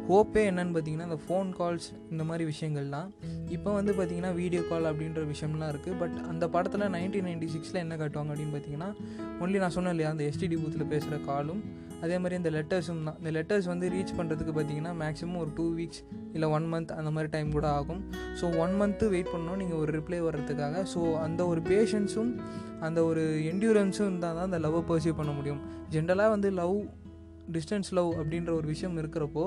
ஹோப்பே 0.09 0.41
என்னன்னு 0.49 0.73
பார்த்தீங்கன்னா 0.73 1.05
இந்த 1.09 1.19
ஃபோன் 1.23 1.47
கால்ஸ் 1.59 1.87
இந்த 2.13 2.23
மாதிரி 2.29 2.43
விஷயங்கள்லாம். 2.49 3.07
இப்போ 3.55 3.69
வந்து 3.77 3.91
பார்த்தீங்கன்னா 3.97 4.31
வீடியோ 4.41 4.61
கால் 4.71 4.87
அப்படின்ற 4.89 5.21
விஷயம்லாம் 5.31 5.71
இருக்குது 5.73 5.97
பட் 6.01 6.17
அந்த 6.31 6.45
படத்தில் 6.55 6.91
நைன்டீன் 6.95 7.25
நைன்டி 7.27 7.47
சிக்ஸில் 7.53 7.79
என்ன 7.83 7.95
காட்டுவாங்க 8.01 8.31
அப்படின்னு 8.33 8.53
பார்த்தீங்கன்னா 8.55 8.89
ஒன்லி 9.43 9.59
நான் 9.63 9.73
சொன்னேன் 9.77 9.93
இல்லையா 9.95 10.09
அந்த 10.13 10.23
எஸ்டிடி 10.31 10.57
பூத்தில் 10.63 10.91
பேசுகிற 10.93 11.17
காலும் 11.29 11.61
அதே 12.03 12.15
மாதிரி 12.21 12.35
இந்த 12.41 12.49
லெட்டர்ஸும் 12.55 13.01
தான். 13.07 13.17
இந்த 13.21 13.31
லெட்டர்ஸ் 13.37 13.67
வந்து 13.71 13.85
ரீச் 13.93 14.13
பண்ணுறதுக்கு 14.17 14.53
பார்த்தீங்கன்னா 14.57 14.91
மேக்ஸிமம் 15.01 15.39
ஒரு 15.43 15.51
டூ 15.59 15.65
வீக்ஸ் 15.77 16.01
இல்லை 16.35 16.47
ஒன் 16.57 16.67
மந்த் 16.73 16.91
அந்த 16.99 17.11
மாதிரி 17.15 17.31
டைம் 17.35 17.49
கூட 17.57 17.67
ஆகும். 17.77 18.01
ஸோ 18.39 18.45
ஒன் 18.63 18.73
மந்த்து 18.81 19.07
வெயிட் 19.13 19.31
பண்ணணும். 19.33 19.59
நீங்கள் 19.61 19.79
ஒரு 19.83 19.91
ரிப்ளை 19.97 20.19
வர்றதுக்காக. 20.27 20.83
ஸோ 20.93 21.01
அந்த 21.25 21.41
ஒரு 21.51 21.63
பேஷன்ஸும் 21.71 22.31
அந்த 22.87 22.99
ஒரு 23.09 23.23
என்டியூரன்ஸும் 23.51 24.07
இருந்தால் 24.09 24.37
தான் 24.39 24.47
அந்த 24.49 24.59
லவ்வை 24.65 24.83
பர்சீவ் 24.91 25.17
பண்ண 25.21 25.33
முடியும். 25.39 25.63
ஜென்ரலாக 25.95 26.33
வந்து 26.35 26.51
லவ் 26.61 26.77
டிஸ்டன்ஸ் 27.55 27.89
லவ் 27.99 28.11
அப்படின்ற 28.19 28.51
ஒரு 28.59 28.67
விஷயம் 28.73 28.95
இருக்கிறப்போ 29.01 29.45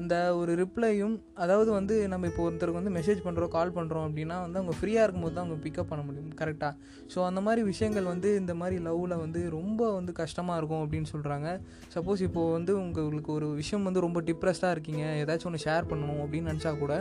அந்த 0.00 0.16
ஒரு 0.34 0.52
ரிப்ளையும் 0.56 1.14
அதாவது 1.38 1.70
வந்து 1.70 1.94
நம்ம 2.08 2.26
இப்போ 2.26 2.42
ஒருத்தருக்கு 2.44 2.80
வந்து 2.80 2.94
மெசேஜ் 2.94 3.20
பண்ணுறோம் 3.24 3.52
கால் 3.54 3.74
பண்ணுறோம் 3.74 4.06
அப்படின்னா 4.08 4.36
வந்து 4.40 4.60
அவங்க 4.60 4.74
ஃப்ரீயாக 4.78 5.06
இருக்கும்போது 5.06 5.34
தான் 5.34 5.44
அவங்க 5.44 5.58
பிக்கப் 5.64 5.90
பண்ண 5.90 6.02
முடியும் 6.04 6.30
கரெக்டாக 6.40 6.72
ஸோ 7.14 7.18
அந்த 7.26 7.40
மாதிரி 7.40 7.62
விஷயங்கள் 7.64 8.08
வந்து 8.10 8.30
இந்த 8.36 8.54
மாதிரி 8.54 8.78
லவ்வில் 8.84 9.16
வந்து 9.18 9.42
ரொம்ப 9.50 9.90
வந்து 9.92 10.14
கஷ்டமாக 10.14 10.58
இருக்கும் 10.58 10.82
அப்படின்னு 10.84 11.10
சொல்கிறாங்க 11.12 11.48
சப்போஸ் 11.94 12.22
இப்போது 12.22 12.52
வந்து 12.52 12.74
உங்களுக்கு 12.80 13.32
ஒரு 13.32 13.48
விஷயம் 13.54 13.84
வந்து 13.84 14.00
ரொம்ப 14.00 14.20
டிப்ரெஸ்டாக 14.22 14.74
இருக்கீங்க 14.76 15.04
ஏதாச்சும் 15.20 15.50
ஒன்று 15.50 15.64
ஷேர் 15.64 15.90
பண்ணணும் 15.90 16.22
அப்படின்னு 16.22 16.50
நினச்சா 16.52 16.72
கூட 16.78 16.94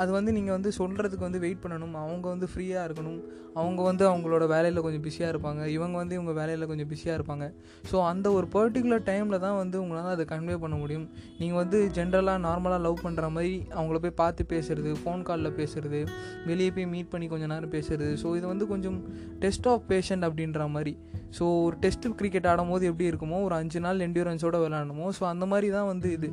அது 0.00 0.10
வந்து 0.16 0.32
நீங்கள் 0.38 0.56
வந்து 0.56 0.70
சொல்கிறதுக்கு 0.80 1.28
வந்து 1.28 1.40
வெயிட் 1.44 1.62
பண்ணணும். 1.64 1.94
அவங்க 2.04 2.26
வந்து 2.34 2.46
ஃப்ரீயாக 2.52 2.88
இருக்கணும். 2.88 3.20
அவங்க 3.60 3.80
வந்து 3.88 4.04
அவங்களோட 4.10 4.44
வேலையில் 4.52 4.82
கொஞ்சம் 4.84 5.04
பிஸியாக 5.06 5.32
இருப்பாங்க. 5.32 5.62
இவங்க 5.76 5.96
வந்து 6.02 6.14
இவங்க 6.18 6.32
வேலையில் 6.38 6.68
கொஞ்சம் 6.70 6.90
பிஸியாக 6.92 7.18
இருப்பாங்க. 7.18 7.46
ஸோ 7.90 7.96
அந்த 8.10 8.26
ஒரு 8.32 8.46
பர்டிகுலர் 8.54 9.02
டைமில் 9.10 9.42
தான் 9.46 9.58
வந்து 9.62 9.76
உங்களால் 9.82 10.12
அதை 10.14 10.24
கன்வே 10.32 10.56
பண்ண 10.62 10.76
முடியும். 10.82 11.06
நீங்கள் 11.40 11.60
வந்து 11.62 11.80
ஜென்ரலாக 11.98 12.40
நார்மலாக 12.48 12.84
லவ் 12.86 13.04
பண்ணுற 13.06 13.30
மாதிரி 13.36 13.52
அவங்கள 13.78 13.98
போய் 14.04 14.18
பார்த்து 14.22 14.44
பேசுகிறது 14.54 14.92
ஃபோன் 15.02 15.26
காலில் 15.30 15.56
பேசுகிறது 15.60 16.02
வெளியே 16.50 16.70
போய் 16.78 16.90
மீட் 16.94 17.12
பண்ணி 17.14 17.28
கொஞ்சம் 17.34 17.52
நேரம் 17.54 17.74
பேசுகிறது 17.76 18.14
ஸோ 18.22 18.36
இது 18.38 18.46
வந்து 18.46 18.66
கொஞ்சம் 18.66 19.00
டெஸ்ட் 19.44 19.68
ஆஃப் 19.74 19.86
பேஷண்ட் 19.92 20.26
அப்படின்ற 20.28 20.70
மாதிரி. 20.76 20.94
ஸோ 21.38 21.44
ஒரு 21.64 21.76
டெஸ்ட் 21.84 22.06
கிரிக்கெட் 22.20 22.48
ஆடும்போது 22.52 22.84
எப்படி 22.90 23.06
இருக்குமோ 23.10 23.38
ஒரு 23.42 23.54
அஞ்சு 23.54 23.80
நாள் 23.80 24.04
என்டியூரன்ஸோடு 24.06 24.58
விளாடணுமோ 24.64 25.06
ஸோ 25.18 25.24
அந்த 25.32 25.46
மாதிரி 25.52 25.70
தான் 25.76 25.88
வந்து 25.92 26.08
இது. 26.12 26.30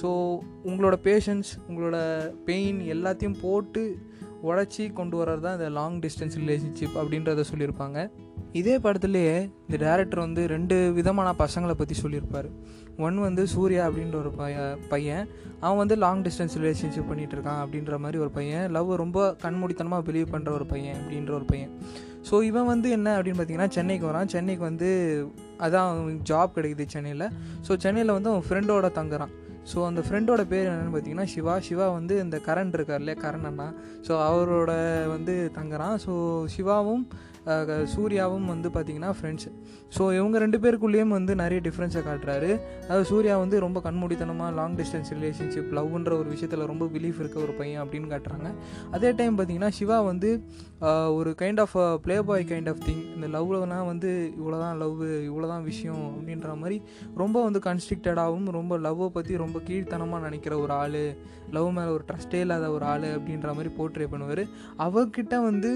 ஸோ 0.00 0.08
உங்களோட 0.70 0.96
பேஷன்ஸ் 1.08 1.50
உங்களோட 1.68 1.98
பெயின் 2.48 2.80
எல்லாத்தையும் 2.94 3.38
போட்டு 3.42 3.84
உடச்சி 4.48 4.84
கொண்டு 4.98 5.16
வர்றது 5.22 5.44
தான் 5.46 5.56
இந்த 5.58 5.68
லாங் 5.78 5.98
டிஸ்டன்ஸ் 6.04 6.36
ரிலேஷன்ஷிப் 6.42 6.96
அப்படின்றத 7.00 7.44
சொல்லியிருப்பாங்க. 7.52 7.98
இதே 8.60 8.74
படத்துலேயே 8.84 9.34
இந்த 9.66 9.76
டேரக்டர் 9.84 10.22
வந்து 10.26 10.42
ரெண்டு 10.52 10.76
விதமான 10.98 11.28
பசங்களை 11.42 11.74
பற்றி 11.80 11.94
சொல்லியிருப்பார். 12.02 12.48
ஒன் 13.06 13.18
வந்து 13.26 13.42
சூர்யா 13.52 13.82
அப்படின்ற 13.88 14.16
ஒரு 14.22 14.30
பைய 14.38 14.56
பையன். 14.92 15.26
அவன் 15.64 15.80
வந்து 15.82 15.96
லாங் 16.04 16.22
டிஸ்டன்ஸ் 16.26 16.56
ரிலேஷன்ஷிப் 16.60 17.10
பண்ணிகிட்டு 17.10 17.36
இருக்கான் 17.36 17.60
அப்படின்ற 17.64 17.98
மாதிரி 18.04 18.18
ஒரு 18.24 18.30
பையன். 18.38 18.64
லவ் 18.76 18.90
ரொம்ப 19.04 19.18
கண்மூடித்தனமாக 19.44 20.04
பிலீவ் 20.08 20.32
பண்ணுற 20.34 20.50
ஒரு 20.58 20.66
பையன் 20.72 20.98
அப்படின்ற 21.00 21.32
ஒரு 21.40 21.46
பையன். 21.52 21.72
ஸோ 22.28 22.42
இவன் 22.48 22.70
வந்து 22.72 22.88
என்ன 22.96 23.08
அப்படின்னு 23.16 23.38
பார்த்தீங்கன்னா 23.38 23.74
சென்னைக்கு 23.76 24.06
வரான். 24.10 24.32
சென்னைக்கு 24.34 24.64
வந்து 24.70 24.88
அதான் 25.66 25.88
அவனுக்கு 25.92 26.26
ஜாப் 26.32 26.56
கிடைக்குது 26.56 26.86
சென்னையில். 26.96 27.26
ஸோ 27.68 27.78
சென்னையில் 27.84 28.16
வந்து 28.16 28.30
அவன் 28.32 28.46
ஃப்ரெண்டோட 28.48 28.90
தங்குறான். 28.98 29.32
ஸோ 29.70 29.78
அந்த 29.86 30.00
ஃப்ரெண்டோட 30.06 30.42
பேர் 30.52 30.68
என்னென்னு 30.68 30.92
பார்த்தீங்கன்னா 30.92 31.26
சிவா. 31.32 31.54
சிவா 31.66 31.86
வந்து 31.98 32.14
இந்த 32.24 32.36
கரண் 32.46 32.74
இருக்கார் 32.76 33.02
இல்லையா 33.02 33.18
கரண் 33.24 33.48
அண்ணா. 33.50 33.66
ஸோ 34.06 34.12
அவரோட 34.28 34.72
வந்து 35.14 35.34
தங்குறான். 35.58 35.96
ஸோ 36.04 36.12
சிவாவும் 36.54 37.04
சூர்யாவும் 37.94 38.46
வந்து 38.52 38.68
பார்த்திங்கன்னா 38.74 39.10
ஃப்ரெண்ட்ஸ் 39.18 39.48
ஸோ 39.96 40.02
இவங்க 40.18 40.36
ரெண்டு 40.44 40.58
பேருக்குள்ளேயும் 40.64 41.14
வந்து 41.16 41.32
நிறைய 41.42 41.60
டிஃப்ரென்ஸை 41.66 42.02
காட்டுறாரு. 42.08 42.50
அதாவது 42.86 43.06
சூர்யா 43.10 43.34
வந்து 43.42 43.56
ரொம்ப 43.64 43.78
கண்மூடித்தனமாக 43.86 44.50
லாங் 44.58 44.76
டிஸ்டன்ஸ் 44.80 45.10
ரிலேஷன்ஷிப் 45.16 45.70
லவ்ன்ற 45.78 46.12
ஒரு 46.20 46.28
விஷயத்தில் 46.34 46.64
ரொம்ப 46.72 46.86
பிலீஃப் 46.96 47.20
இருக்க 47.22 47.38
ஒரு 47.46 47.54
பையன் 47.60 47.82
அப்படின்னு 47.84 48.10
காட்டுறாங்க. 48.14 48.50
அதே 48.96 49.10
டைம் 49.20 49.36
பார்த்திங்கன்னா 49.38 49.70
சிவா 49.78 49.98
வந்து 50.10 50.30
ஒரு 51.18 51.32
kind 51.42 51.62
of 51.64 51.76
playboy 52.30 52.48
kind 52.52 52.70
of 52.72 52.82
thing 52.88 53.02
இந்த 53.16 53.28
லவ்லனா 53.36 53.78
வந்து 53.92 54.10
இவ்வளோ 54.40 54.58
தான் 54.64 54.76
லவ் 54.82 55.00
இவ்வளோ 55.30 55.48
தான் 55.52 55.64
விஷயம் 55.70 56.04
அப்படின்ற 56.10 56.56
மாதிரி 56.62 56.78
ரொம்ப 57.22 57.36
வந்து 57.46 57.62
கன்ஸ்ட்ரிக்டடாகவும் 57.68 58.48
ரொம்ப 58.58 58.78
லவ்வை 58.86 59.08
பற்றி 59.16 59.34
ரொம்ப 59.44 59.60
கீழ்த்தனமாக 59.68 60.24
நினைக்கிற 60.26 60.56
ஒரு 60.64 60.74
ஆள் 60.82 61.00
லவ் 61.56 61.70
மேலே 61.78 61.90
ஒரு 61.96 62.04
ட்ரஸ்டே 62.10 62.40
இல்லாத 62.44 62.66
ஒரு 62.76 62.84
ஆள் 62.92 63.08
அப்படின்ற 63.16 63.48
மாதிரி 63.56 63.72
போர்ட்ரே 63.78 64.06
பண்ணுவார். 64.12 64.44
அவர்கிட்ட 64.86 65.36
வந்து 65.48 65.70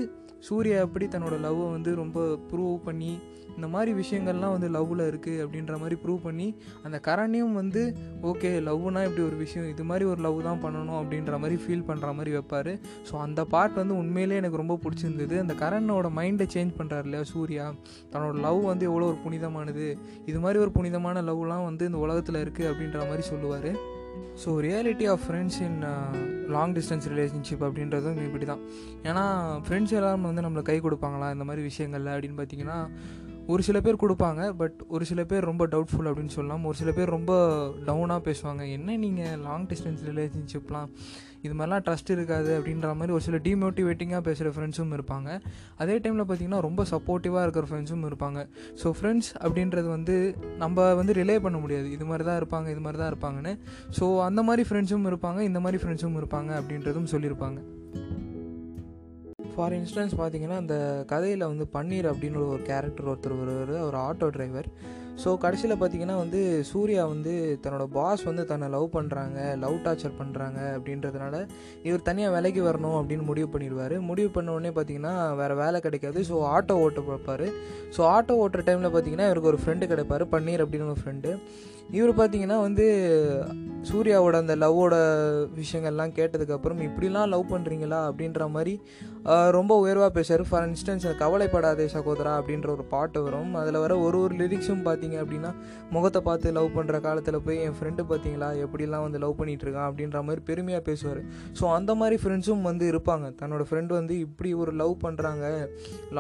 சூர்யா 0.49 0.79
எப்படி 0.87 1.07
தன்னோட 1.13 1.37
லவ்வை 1.55 1.71
வந்து 1.77 1.91
ரொம்ப 2.03 2.21
ப்ரூவ் 2.51 2.77
பண்ணி 2.89 3.13
இந்த 3.57 3.67
மாதிரி 3.73 3.91
விஷயங்கள்லாம் 3.99 4.55
வந்து 4.55 4.69
லவ்வில் 4.77 5.03
இருக்குது 5.11 5.43
அப்படின்ற 5.43 5.75
மாதிரி 5.81 5.97
ப்ரூவ் 6.05 6.25
பண்ணி 6.27 6.47
அந்த 6.87 6.97
கரணையும் 7.09 7.53
வந்து 7.59 7.83
ஓகே 8.31 8.51
லவ்னா 8.69 9.03
இப்படி 9.09 9.23
ஒரு 9.27 9.37
விஷயம் 9.43 9.69
இது 9.73 9.85
மாதிரி 9.91 10.05
ஒரு 10.13 10.21
லவ் 10.27 10.39
தான் 10.49 10.63
பண்ணணும் 10.65 10.99
அப்படின்ற 11.01 11.39
மாதிரி 11.43 11.59
ஃபீல் 11.65 11.87
பண்ணுற 11.91 12.09
மாதிரி 12.19 12.33
வைப்பார். 12.37 12.73
ஸோ 13.09 13.15
அந்த 13.27 13.41
பார்ட் 13.55 13.81
வந்து 13.83 13.97
உண்மையிலே 14.03 14.41
எனக்கு 14.43 14.61
ரொம்ப 14.63 14.79
பிடிச்சிருந்தது. 14.85 15.39
அந்த 15.45 15.57
கரனோட 15.63 16.11
மைண்டை 16.19 16.49
சேஞ்ச் 16.55 16.77
பண்ணுறாரு 16.81 17.07
இல்லையா 17.09 17.25
சூர்யா? 17.33 17.67
தன்னோட 18.15 18.35
லவ் 18.47 18.61
வந்து 18.73 18.87
எவ்வளோ 18.91 19.09
ஒரு 19.13 19.21
புனிதமானது. 19.27 19.87
இது 20.31 20.41
மாதிரி 20.47 20.61
ஒரு 20.65 20.73
புனிதமான 20.79 21.23
லவ்லாம் 21.31 21.67
வந்து 21.71 21.87
இந்த 21.91 22.01
உலகத்தில் 22.07 22.43
இருக்குது 22.45 22.71
அப்படின்ற 22.73 23.01
மாதிரி 23.11 23.27
சொல்லுவார். 23.33 23.71
So 24.45 24.53
reality 24.67 25.09
of 25.11 25.21
friends 25.29 25.61
in 25.61 25.79
long 26.49 26.73
distance 26.73 27.07
relationship 27.13 27.67
அப்படின்றதும் 27.67 28.25
இப்படி 28.25 28.45
தான் 28.45 28.63
ஏன்னா 29.03 29.25
ஃப்ரெண்ட்ஸ் 29.67 29.95
எல்லாரும் 30.01 30.27
வந்து 30.31 30.43
நம்மளை 30.43 30.63
கை 30.63 30.81
கொடுப்பாங்களா 30.81 31.33
இந்த 31.33 31.45
மாதிரி 31.45 31.63
விஷயங்கள்ல 31.67 32.15
அப்படின்னு 32.15 32.41
பார்த்தீங்கன்னா 32.41 32.79
ஒரு 33.47 33.63
சில 33.63 33.81
பேர் 33.81 34.03
கொடுப்பாங்க 34.03 34.43
பட் 34.61 34.77
ஒரு 34.89 35.05
சில 35.05 35.25
பேர் 35.25 35.49
ரொம்ப 35.49 35.67
டவுட்ஃபுல் 35.67 36.09
அப்படின்னு 36.11 36.35
சொல்லலாம். 36.37 36.65
ஒரு 36.65 36.77
சில 36.77 36.93
பேர் 36.93 37.15
ரொம்ப 37.17 37.33
டவுனாக 37.87 38.21
பேசுவாங்க. 38.29 38.63
என்ன 38.71 38.97
நீங்கள் 38.97 39.39
லாங் 39.39 39.67
டிஸ்டன்ஸ் 39.67 40.03
ரிலேஷன்ஷிப்லாம் 40.11 40.91
இது 41.47 41.55
மாதிரிலாம் 41.57 41.85
ட்ரஸ்ட் 41.87 42.11
இருக்காது 42.15 42.51
அப்படின்ற 42.59 42.89
மாதிரி 42.99 43.15
ஒரு 43.17 43.25
சில 43.27 43.39
டிமோட்டிவேட்டிங்காக 43.47 44.23
பேசுகிற 44.29 44.51
ஃப்ரெண்ட்ஸும் 44.55 44.95
இருப்பாங்க. 44.97 45.29
அதே 45.83 45.97
டைமில் 46.05 46.25
பார்த்திங்கன்னா 46.29 46.61
ரொம்ப 46.69 46.85
சப்போர்ட்டிவாக 46.93 47.43
இருக்கிற 47.47 47.67
ஃப்ரெண்ட்ஸும் 47.71 48.07
இருப்பாங்க. 48.11 48.41
ஸோ 48.83 48.91
ஃப்ரெண்ட்ஸ் 48.99 49.31
அப்படின்றது 49.45 49.89
வந்து 49.97 50.17
நம்ம 50.65 50.87
வந்து 51.01 51.15
ரிலே 51.21 51.37
பண்ண 51.47 51.59
முடியாது. 51.65 51.89
இது 51.97 52.07
மாதிரி 52.11 52.27
தான் 52.31 52.41
இருப்பாங்க 52.43 52.69
இது 52.75 52.85
மாதிரி 52.87 53.01
தான் 53.03 53.13
இருப்பாங்கன்னு. 53.13 53.55
ஸோ 53.99 54.07
அந்த 54.29 54.43
மாதிரி 54.51 54.65
ஃப்ரெண்ட்ஸும் 54.71 55.09
இருப்பாங்க 55.13 55.41
இந்த 55.51 55.61
மாதிரி 55.67 55.81
ஃப்ரெண்ட்ஸும் 55.85 56.19
இருப்பாங்க 56.23 56.53
அப்படின்றதும் 56.61 57.13
சொல்லியிருப்பாங்க. 57.15 57.61
ஃபார் 59.55 59.75
இன்ஸ்டன்ஸ் 59.79 60.15
பார்த்தீங்கன்னா 60.21 60.57
அந்த 60.63 60.77
கதையில் 61.11 61.51
வந்து 61.51 61.65
பன்னீர் 61.75 62.07
அப்படின்னு 62.13 62.39
ஒரு 62.55 62.63
கேரக்டர் 62.71 63.11
ஒருத்தர் 63.11 63.41
வருவார். 63.41 63.75
அவர் 63.83 63.97
ஆட்டோ 64.07 64.29
டிரைவர் 64.37 64.69
ஸோ 65.23 65.31
கடைசியில் 65.43 65.75
பார்த்தீங்கன்னா 65.81 66.17
வந்து 66.23 66.41
சூர்யா 66.71 67.03
வந்து 67.13 67.33
தன்னோட 67.65 67.85
பாஸ் 67.97 68.23
வந்து 68.29 68.43
தன்னை 68.51 68.67
லவ் 68.75 68.87
பண்ணுறாங்க 68.97 69.39
லவ் 69.63 69.77
டார்ச்சர் 69.85 70.17
பண்ணுறாங்க 70.21 70.59
அப்படின்றதுனால 70.77 71.35
இவர் 71.89 72.07
தனியாக 72.09 72.35
வேலைக்கு 72.37 72.63
வரணும் 72.69 72.99
அப்படின்னு 73.01 73.25
முடிவு 73.31 73.49
பண்ணிடுவார். 73.53 73.97
முடிவு 74.11 74.31
பண்ண 74.31 74.57
உடனே 74.57 74.73
பார்த்தீங்கன்னா 74.79 75.15
வேறு 75.41 75.55
வேலை 75.63 75.81
கிடைக்காது. 75.81 76.21
ஸோ 76.31 76.37
ஆட்டோ 76.55 76.77
ஓட்ட 76.87 77.03
பார்ப்பார். 77.11 77.47
ஸோ 77.97 78.03
ஆட்டோ 78.15 78.35
ஓட்டுற 78.43 78.65
டைமில் 78.69 78.93
பார்த்தீங்கன்னா 78.95 79.29
இவருக்கு 79.31 79.53
ஒரு 79.53 79.61
ஃப்ரெண்டு 79.65 79.91
கிடைப்பார் 79.93 80.25
பன்னீர் 80.35 80.65
அப்படின்னு 80.65 80.91
ஒரு 80.95 81.03
ஃப்ரெண்டு 81.05 81.31
இவர் 81.99 82.19
பார்த்தீங்கன்னா 82.21 82.59
வந்து 82.67 82.87
சூர்யாவோட 83.89 84.37
அந்த 84.43 84.55
லவ்வோட 84.61 84.95
விஷயங்கள்லாம் 85.59 86.13
கேட்டதுக்கப்புறம் 86.19 86.79
இப்படிலாம் 86.85 87.33
லவ் 87.33 87.51
பண்ணுறீங்களா 87.53 87.99
அப்படின்ற 88.11 88.45
மாதிரி 88.55 88.73
ரொம்ப 89.57 89.73
உயர்வாக 89.83 90.11
பேசுவார். 90.17 90.43
ஃபார் 90.49 90.67
இன்ஸ்டன்ஸ் 90.69 91.05
கவலைப்படாதே 91.23 91.87
சகோதரா 91.95 92.33
அப்படின்ற 92.41 92.69
ஒரு 92.75 92.85
பாட்டு 92.93 93.19
வரும். 93.23 93.51
அதில் 93.61 93.79
வர 93.85 93.93
ஒரு 94.07 94.19
ஒரு 94.25 94.35
லிரிக்ஸும் 94.41 94.83
பார்த்தீங்க 94.89 95.17
அப்படின்னா 95.23 95.51
முகத்தை 95.95 96.21
பார்த்து 96.29 96.53
லவ் 96.59 96.71
பண்ணுற 96.77 97.01
காலத்தில் 97.07 97.39
போய் 97.47 97.61
என் 97.67 97.77
ஃப்ரெண்டு 97.79 98.05
பார்த்தீங்களா 98.11 98.49
எப்படிலாம் 98.65 99.05
வந்து 99.07 99.21
லவ் 99.25 99.37
பண்ணிகிட்ருக்கான் 99.41 99.89
அப்படின்ற 99.91 100.23
மாதிரி 100.29 100.43
பெருமையாக 100.51 100.83
பேசுவார். 100.89 101.21
ஸோ 101.61 101.65
அந்த 101.79 101.95
மாதிரி 102.03 102.19
ஃப்ரெண்ட்ஸும் 102.25 102.65
வந்து 102.71 102.87
இருப்பாங்க. 102.93 103.29
தன்னோட 103.43 103.65
ஃப்ரெண்டு 103.71 103.93
வந்து 103.99 104.17
இப்படி 104.27 104.53
ஒரு 104.65 104.75
லவ் 104.83 104.97
பண்ணுறாங்க 105.05 105.45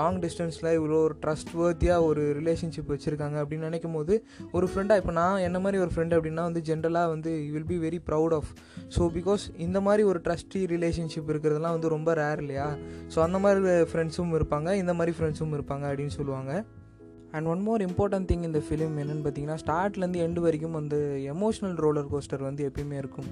லாங் 0.01 0.21
டிஸ்டன்ஸில் 0.27 0.71
இவ்வளோ 0.79 1.01
ஒரு 1.09 1.17
ட்ரஸ்ட் 1.25 1.53
வேர்த்தியாக 1.63 2.09
ஒரு 2.11 2.25
ரிலேஷன்ஷிப் 2.41 2.93
வச்சுருக்காங்க 2.95 3.39
அப்படின்னு 3.45 3.69
நினைக்கும் 3.71 3.99
போது 3.99 4.25
ஒரு 4.53 4.69
ஃப்ரெண்டாக 4.73 5.03
இப்போ 5.05 5.15
நான் 5.21 5.45
என்ன 5.49 5.54
மாதிரி 5.59 5.83
ஒரு 5.83 5.91
ஃப்ரெண்டு 5.95 6.17
அப்படின்னா 6.17 6.43
வந்து 6.43 6.61
ஜென்ரலாக 6.61 7.09
வந்து 7.09 7.31
will 7.55 7.67
be 7.67 7.79
very 7.79 8.01
proud 8.09 8.35
of 8.35 8.51
so 8.99 9.03
because 9.19 9.45
இந்த 9.57 9.81
மாதிரி 9.81 10.03
ஒரு 10.03 10.21
ட்ரஸ்டி 10.25 10.63
ரிலேஷன்ஷிப் 10.75 11.29
இருக்கிறதுலாம் 11.29 11.77
வந்து 11.77 11.89
ரொம்ப 11.89 12.15
ரேர் 12.15 12.39
இல்லையா? 12.39 12.69
ஸோ 13.15 13.21
அந்த 13.21 13.39
மாதிரி 13.39 13.61
ஃப்ரெண்ட்ஸும் 13.93 14.33
இருப்பாங்க 14.41 14.73
இந்த 14.73 14.95
மாதிரி 14.95 15.17
ஃப்ரெண்ட்ஸும் 15.19 15.55
இருப்பாங்க 15.59 15.85
அப்படின்னு 15.91 16.17
சொல்லுவாங்க. 16.21 16.65
And 17.37 17.47
one 17.47 17.63
more 17.63 17.83
important 17.83 18.29
thing 18.31 18.43
இந்த 18.43 18.63
ஃபிலிம் 18.67 18.97
என்னென்னு 19.03 19.23
பார்த்தீங்கன்னா 19.25 19.59
ஸ்டார்ட்லேருந்து 19.63 20.21
எண்டு 20.27 20.41
வரைக்கும் 20.41 20.71
வந்து 20.71 20.99
எமோஷ்னல் 21.33 21.75
ரோலர் 21.85 22.11
கோஸ்டர் 22.13 22.43
வந்து 22.43 22.71
எப்பயுமே 22.71 22.97
இருக்கும். 22.97 23.29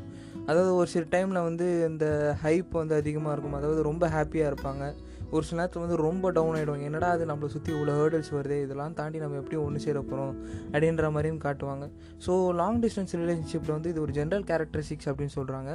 அதாவது 0.46 0.74
ஒரு 0.74 0.86
சில 0.86 1.04
டைமில் 1.10 1.42
வந்து 1.42 1.88
இந்த 1.90 2.36
ஹைப் 2.44 2.70
வந்து 2.70 2.94
அதிகமாக 2.94 3.32
இருக்கும். 3.32 3.54
அதாவது 3.54 3.82
ரொம்ப 3.82 4.08
ஹாப்பியாக 4.08 4.50
இருப்பாங்க. 4.52 4.94
ஒரு 5.36 5.44
சில 5.48 5.58
நேரத்தில் 5.60 5.82
வந்து 5.84 5.98
ரொம்ப 6.06 6.30
டவுன் 6.36 6.56
ஆகிடுவாங்க 6.56 6.84
என்னடா 6.88 7.08
அது 7.16 7.24
நம்மளை 7.30 7.48
சுற்றி 7.54 7.70
இவ்வளோ 7.74 7.92
ஹேர்டல்ஸ் 7.98 8.30
வருது? 8.36 8.56
இதெல்லாம் 8.64 8.94
தாண்டி 8.98 9.18
நம்ம 9.22 9.38
எப்படி 9.40 9.56
ஒன்று 9.66 9.80
சேர 9.84 9.98
போகிறோம் 10.10 10.34
அப்படின்ற 10.72 11.10
மாதிரியும் 11.14 11.40
காட்டுவாங்க. 11.44 11.84
ஸோ 12.26 12.32
லாங் 12.60 12.80
டிஸ்டன்ஸ் 12.84 13.14
ரிலேஷன்ஷிப்பில் 13.20 13.74
வந்து 13.76 13.90
இது 13.92 14.02
ஒரு 14.04 14.14
ஜென்ரல் 14.18 14.44
கேரக்டரிஸ்டிக்ஸ் 14.50 15.08
அப்படின்னு 15.10 15.34
சொல்கிறாங்க 15.38 15.70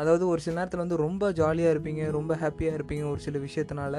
அதாவது 0.00 0.24
ஒரு 0.32 0.40
சில 0.46 0.54
நேரத்தில் 0.58 0.82
வந்து 0.84 0.98
ரொம்ப 1.04 1.30
ஜாலியாக 1.40 1.74
இருப்பீங்க 1.74 2.10
ரொம்ப 2.18 2.32
ஹாப்பியாக 2.42 2.78
இருப்பீங்க 2.78 3.04
ஒரு 3.12 3.22
சில 3.26 3.38
விஷயத்தினால. 3.46 3.94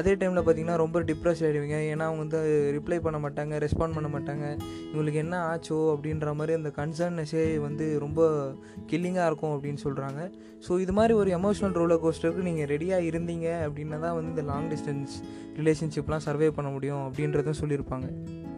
அதே 0.00 0.14
டைமில் 0.20 0.42
பார்த்தீங்கன்னா 0.42 0.78
ரொம்ப 0.84 1.00
டிப்ரெஸ் 1.10 1.42
ஆகிடுவீங்க 1.46 1.78
ஏன்னா 1.90 2.06
அவங்க 2.10 2.22
வந்து 2.24 2.40
ரிப்ளை 2.76 2.98
பண்ண 3.06 3.18
மாட்டாங்க 3.24 3.58
ரெஸ்பாண்ட் 3.66 3.96
பண்ண 3.98 4.08
மாட்டாங்க. 4.14 4.44
இவங்களுக்கு 4.92 5.22
என்ன 5.24 5.36
ஆச்சோ 5.50 5.80
அப்படின்ற 5.94 6.34
மாதிரி 6.38 6.54
அந்த 6.60 6.72
கன்சர்னஸே 6.80 7.44
வந்து 7.66 7.86
ரொம்ப 8.06 8.20
கில்லிங்காக 8.92 9.28
இருக்கும் 9.30 9.54
அப்படின்னு 9.56 9.82
சொல்கிறாங்க 9.86 10.20
ஸோ 10.66 10.72
இது 10.84 10.92
மாதிரி 10.98 11.14
ஒரு 11.20 11.30
எமோஷனல் 11.38 11.76
ரோலர் 11.80 12.02
கோஸ்டருக்கு 12.04 12.48
நீங்கள் 12.48 12.68
ரெடியாக 12.72 13.08
இருந்தீங்க 13.10 13.46
அப்படின்னா 13.66 13.96
தான் 14.04 14.16
வந்து 14.18 14.30
இந்த 14.34 14.43
லாங் 14.44 14.68
டிஸ்டன்ஸ் 14.70 15.14
ரிலேஷன்ஷிப்லாம் 15.56 16.24
சர்வே 16.26 16.50
பண்ண 16.50 16.70
முடியும் 16.70 17.02
அப்படின்றதும் 17.06 17.60
சொல்லியிருப்பாங்க. 17.60 18.06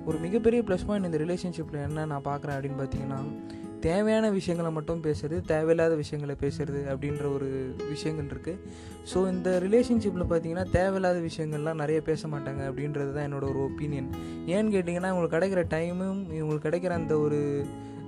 ஒரு 0.05 0.19
மிகப்பெரிய 0.19 0.63
ப்ளஸ் 0.63 0.87
பாயிண்ட் 0.87 1.07
இந்த 1.07 1.19
ரிலேஷன்ஷிப்பில் 1.25 1.83
என்ன 1.83 2.07
நான் 2.07 2.23
பார்க்குறேன் 2.25 2.57
அப்படின்னு 2.57 2.81
பார்த்தீங்கன்னா 2.81 3.21
தேவையான 3.81 4.31
விஷயங்களை 4.31 4.71
மட்டும் 4.73 5.03
பேசுறது 5.03 5.41
தேவையில்லாத 5.41 5.95
விஷயங்களை 5.95 6.35
பேசுறது 6.41 6.81
அப்படின்ற 6.93 7.25
ஒரு 7.33 7.49
விஷயங்கள் 7.89 8.27
இருக்குது 8.27 8.61
ஸோ 9.15 9.29
இந்த 9.33 9.59
ரிலேஷன்ஷிப்பில் 9.63 10.25
பார்த்தீங்கன்னா 10.31 10.71
தேவையில்லாத 10.71 11.19
விஷயங்கள்லாம் 11.19 11.75
நிறைய 11.75 12.01
பேச 12.01 12.29
மாட்டாங்க 12.29 12.63
அப்படின்றது 12.71 13.13
தான் 13.13 13.27
என்னோட 13.29 13.43
ஒரு 13.43 13.61
ஒப்பீனியன் 13.61 14.09
ஏன்னு 14.47 14.75
கேட்டிங்கன்னா 14.75 15.11
இவங்களுக்கு 15.13 15.37
கிடைக்கிற 15.37 15.65
டைமும் 15.75 16.21
இவங்களுக்கு 16.39 16.69
கிடைக்கிற 16.69 16.91
அந்த 16.91 17.19
ஒரு 17.19 17.41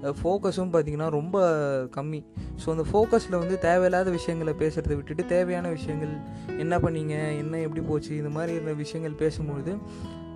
ஃபோக்கஸும் 0.02 0.72
பார்த்திங்கன்னா 0.72 1.08
ரொம்ப 1.08 1.50
கம்மி. 1.96 2.24
ஸோ 2.64 2.70
அந்த 2.70 2.84
ஃபோக்கஸில் 2.92 3.38
வந்து 3.38 3.58
தேவையில்லாத 3.58 4.10
விஷயங்களை 4.10 4.52
பேசுகிறத 4.52 4.94
விட்டுட்டு 4.94 5.26
தேவையான 5.26 5.68
விஷயங்கள் 5.68 6.10
என்ன 6.58 6.78
பண்ணீங்க 6.78 7.38
என்ன 7.38 7.58
எப்படி 7.58 7.80
போச்சு 7.80 8.16
இந்த 8.16 8.28
மாதிரி 8.28 8.74
விஷயங்கள் 8.74 9.12
பேசும்பொழுது 9.12 9.78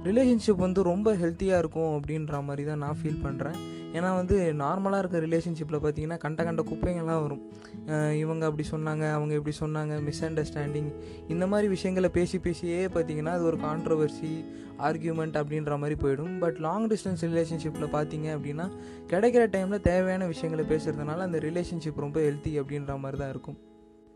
ரிலேஷன்ஷிப் 0.05 0.57
வந்து 0.57 0.83
ரொம்ப 0.83 1.15
ஹெல்த்தியாக 1.15 1.59
இருக்கும் 1.59 2.01
அப்படின்ற 2.01 2.43
மாதிரி 2.43 2.65
தான் 2.65 2.79
நான் 2.79 2.97
ஃபீல் 3.03 3.25
பண்ணுறேன் 3.25 3.82
ஏன்னா 3.99 4.11
வந்து 4.19 4.37
நார்மலாக 4.61 5.01
இருக்க 5.03 5.19
ரிலேஷன்ஷிப்பில் 5.27 5.81
பார்த்தீங்கன்னா 5.85 6.19
கண்ட 6.25 6.41
கண்ட 6.49 6.63
குப்பைங்கள்லாம் 6.71 7.23
வரும். 7.25 7.43
இவங்க 8.23 8.43
அப்படி 8.49 8.65
சொன்னாங்க 8.71 9.05
அவங்க 9.17 9.33
இப்படி 9.39 9.55
சொன்னாங்க 9.61 9.95
மிஸ் 10.09 10.23
அண்டர்ஸ்டாண்டிங் 10.29 10.91
இந்த 11.35 11.47
மாதிரி 11.53 11.69
விஷயங்களை 11.77 12.11
பேசி 12.19 12.39
பேசியே 12.47 12.81
பார்த்தீங்கன்னா 12.97 13.35
அது 13.39 13.45
ஒரு 13.51 13.59
கான்ட்ரவர்சி 13.67 14.33
ஆர்கியூமெண்ட் 14.89 15.37
அப்படின்ற 15.41 15.79
மாதிரி 15.83 15.97
போயிடும். 16.05 16.33
பட் 16.45 16.59
லாங் 16.67 16.89
டிஸ்டன்ஸ் 16.93 17.25
ரிலேஷன்ஷிப்பில் 17.31 17.93
பார்த்தீங்க 17.97 18.29
அப்படின்னா 18.37 18.69
கிடைக்கிற 19.13 19.45
டைமில் 19.57 19.87
தேவையான 19.91 20.27
விஷயங்களை 20.33 20.65
பேசுகிறதுனால 20.73 21.27
அந்த 21.29 21.41
ரிலேஷன்ஷிப் 21.49 22.03
ரொம்ப 22.07 22.21
ஹெல்த்தி 22.21 22.55
அப்படின்ற 22.63 22.99
மாதிரி 23.05 23.21
தான் 23.23 23.33
இருக்கும். 23.37 23.59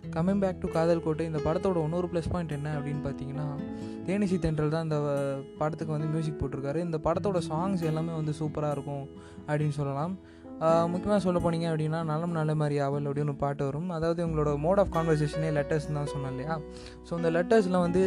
கம்மிங் 0.03 0.39
பேக் 0.39 0.61
டு 0.61 0.69
காதல் 0.69 1.03
கோட்டை 1.03 1.27
இந்த 1.27 1.39
படத்தோட 1.39 1.83
இன்னொரு 1.83 2.09
ப்ளஸ் 2.13 2.31
பாயிண்ட் 2.31 2.53
என்ன 2.53 2.79
அப்படின்னு 2.79 3.03
பார்த்தீங்கன்னா 3.05 3.47
தேனிசி 4.07 4.39
தென்றல் 4.39 4.75
தான் 4.75 4.83
இந்த 4.83 4.99
படத்துக்கு 5.59 5.95
வந்து 5.95 6.09
மியூசிக் 6.09 6.41
போட்டிருக்காரு. 6.41 6.77
இந்த 6.77 6.99
படத்தோட 7.05 7.41
சாங்ஸ் 7.49 7.83
எல்லாமே 7.83 8.13
வந்து 8.15 8.35
சூப்பராக 8.41 8.71
இருக்கும் 8.71 9.09
அப்படின்னு 9.47 9.77
சொல்லலாம். 9.81 10.19
முக்கியமாக 10.93 11.21
சொல்ல 11.25 11.39
போனீங்க 11.45 11.67
அப்படின்னா 11.71 11.99
நலம் 12.11 12.37
நல்ல 12.39 12.53
மாதிரி 12.61 12.77
ஆவல் 12.85 13.07
அப்படின்னு 13.09 13.33
ஒரு 13.33 13.41
பாட்டு 13.43 13.63
வரும். 13.69 13.91
அதாவது 13.97 14.21
உங்களோட 14.27 14.51
மோட் 14.65 14.81
ஆஃப் 14.83 14.93
கான்வர்சேஷனே 14.97 15.51
லெட்டர்ஸ் 15.59 15.89
தான் 15.99 16.11
சொன்னேன் 16.13 16.33
இல்லையா? 16.35 16.55
ஸோ 17.09 17.13
இந்த 17.21 17.31
லெட்டர்ஸில் 17.37 17.79
வந்து 17.87 18.03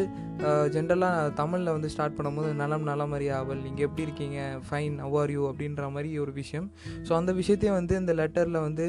ஜென்ரலாக 0.75 1.27
தமிழில் 1.41 1.75
வந்து 1.75 1.91
ஸ்டார்ட் 1.93 2.17
பண்ணும்போது 2.17 2.49
நலம் 2.61 2.87
நல்ல 2.91 3.05
மாதிரி 3.11 3.27
ஆவல் 3.39 3.63
நீங்கள் 3.67 3.87
எப்படி 3.87 4.05
இருக்கீங்க? 4.07 4.39
ஃபைன் 4.69 4.97
அவர் 5.07 5.33
யூ 5.35 5.43
அப்படின்ற 5.51 5.91
மாதிரி 5.95 6.11
ஒரு 6.25 6.33
விஷயம். 6.41 6.67
ஸோ 7.07 7.13
அந்த 7.19 7.33
விஷயத்தையும் 7.41 7.77
வந்து 7.79 7.95
இந்த 8.03 8.15
லெட்டரில் 8.21 8.59
வந்து 8.67 8.87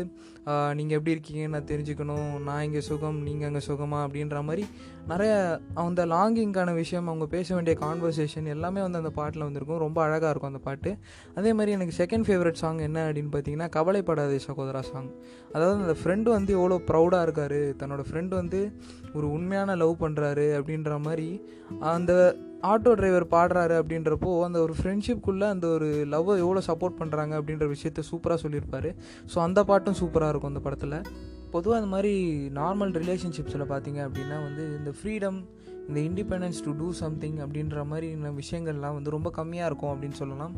நீங்கள் 0.79 0.97
எப்படி 0.99 1.15
இருக்கீங்கன்னு 1.17 1.55
நான் 1.57 1.71
தெரிஞ்சுக்கணும். 1.73 2.31
நான் 2.49 2.65
இங்கே 2.69 2.83
சுகம் 2.91 3.19
நீங்கள் 3.27 3.49
அங்கே 3.49 3.63
சுகமா 3.69 3.99
அப்படின்ற 4.07 4.39
மாதிரி 4.49 4.65
நிறைய 5.13 5.61
அந்த 5.75 6.07
லாங்கிங்கான 6.07 6.75
விஷயம் 6.75 7.07
அவங்க 7.07 7.27
பேச 7.27 7.55
வேண்டிய 7.55 7.77
கான்வர்சேஷன் 7.81 8.47
எல்லாமே 8.55 8.81
வந்து 8.81 8.99
அந்த 8.99 9.11
பாட்டில் 9.11 9.47
வந்திருக்கும். 9.47 9.79
ரொம்ப 9.79 10.03
அழகாக 10.03 10.31
இருக்கும் 10.31 10.53
அந்த 10.53 10.63
பாட்டு. 10.65 10.93
அதே 11.35 11.53
மாதிரி 11.53 11.73
எனக்கு 11.79 11.95
செகண்ட் 12.03 12.27
ஃபேவரட் 12.29 12.61
சாங் 12.63 12.79
என்ன 12.79 13.07
அப்படின்னு 13.09 13.33
பார்த்தீங்கன்னா 13.37 13.69
கவலைப்படாதே 13.69 14.39
சகோதரா 14.49 14.81
சாங் 14.91 15.11
அதாவது 15.53 15.83
அந்த 15.83 15.97
ஃப்ரெண்டு 16.03 16.29
வந்து 16.37 16.53
எவ்வளோ 16.59 16.79
ப்ரௌடாக 16.91 17.23
இருக்கார். 17.23 17.59
தன்னோட 17.83 18.05
ஃப்ரெண்டு 18.11 18.29
வந்து 18.29 18.61
ஒரு 19.13 19.33
உண்மையான 19.33 19.77
லவ் 19.83 19.97
பண்ணுறாரு 20.05 20.47
அப்படின்ற 20.61 21.01
மாதிரி 21.01 21.43
அந்த 21.95 22.37
ஆட்டோ 22.71 22.93
டிரைவர் 22.93 23.25
பாடுறாரு 23.35 23.75
அப்படின்றப்போ 23.81 24.31
அந்த 24.47 24.59
ஒரு 24.61 24.75
ஃப்ரெண்ட்ஷிப்குள்ளே 24.79 25.47
அந்த 25.49 25.67
ஒரு 25.67 25.87
லவ்வை 26.15 26.35
எவ்வளோ 26.45 26.63
சப்போர்ட் 26.67 26.99
பண்ணுறாங்க 26.99 27.35
அப்படின்ற 27.41 27.67
விஷயத்த 27.75 28.03
சூப்பராக 28.11 28.39
சொல்லியிருப்பார். 28.45 28.89
ஸோ 29.35 29.39
அந்த 29.39 29.65
பாட்டும் 29.65 29.97
சூப்பராக 30.01 30.29
இருக்கும் 30.29 30.53
அந்த 30.53 30.63
படத்தில். 30.67 30.97
பொதுவாக 31.55 31.81
அந்த 31.81 31.91
மாதிரி 31.95 32.13
நார்மல் 32.61 32.93
ரிலேஷன்ஷிப்ஸில் 33.03 33.71
பார்த்தீங்க 33.73 34.01
அப்படின்னா 34.09 34.37
வந்து 34.49 34.65
இந்த 34.79 34.93
ஃப்ரீடம் 34.99 35.41
இந்த 35.89 36.01
இண்டிபெண்டன்ஸ் 36.09 36.59
டு 36.65 36.73
டூ 36.81 36.89
சம்திங் 37.01 37.39
அப்படின்ற 37.45 37.79
மாதிரி 37.91 38.09
விஷயங்கள்லாம் 38.41 38.97
வந்து 38.97 39.15
ரொம்ப 39.15 39.29
கம்மியாக 39.39 39.69
இருக்கும் 39.71 39.93
அப்படின்னு 39.93 40.17
சொல்லலாம். 40.21 40.53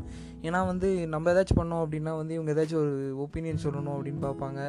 ஏன்னா 0.46 0.60
வந்து 0.70 0.88
நம்ம 1.12 1.32
ஏதாச்சும் 1.32 1.60
பண்ணோம் 1.60 1.82
அப்படின்னா 1.84 2.12
வந்து 2.18 2.34
இவங்க 2.36 2.50
ஏதாச்சும் 2.54 2.80
ஒரு 2.82 2.96
ஒப்பீனியன் 3.24 3.62
சொல்லணும் 3.64 3.94
அப்படின்னு 3.96 4.20
பார்ப்பாங்க. 4.26 4.60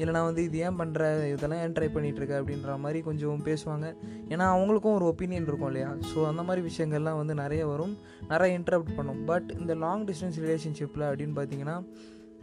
இல்லைனா 0.00 0.22
வந்து 0.28 0.44
இது 0.48 0.62
ஏன் 0.68 0.78
பண்ணுற 0.80 1.10
இதெல்லாம் 1.34 1.60
ஏன் 1.64 1.74
ட்ரை 1.78 1.88
பண்ணிகிட்ருக்க 1.96 2.40
அப்படின்ற 2.40 2.78
மாதிரி 2.84 3.02
கொஞ்சம் 3.08 3.44
பேசுவாங்க. 3.50 3.88
ஏன்னா 4.32 4.46
அவங்களுக்கும் 4.54 4.96
ஒரு 5.00 5.08
ஒப்பீனியன் 5.12 5.48
இருக்கும் 5.50 5.70
இல்லையா? 5.72 5.90
ஸோ 6.12 6.18
அந்த 6.30 6.44
மாதிரி 6.48 6.64
விஷயங்கள்லாம் 6.70 7.20
வந்து 7.22 7.36
நிறைய 7.44 7.64
வரும் 7.72 7.94
நிறைய 8.32 8.58
இன்டரப்ட் 8.60 8.96
பண்ணும். 9.00 9.22
பட் 9.32 9.50
இந்த 9.60 9.74
லாங் 9.84 10.06
டிஸ்டன்ஸ் 10.10 10.40
ரிலேஷன்ஷிப்பில் 10.46 11.08
அப்படின்னு 11.10 11.36
பார்த்தீங்கன்னா 11.40 11.78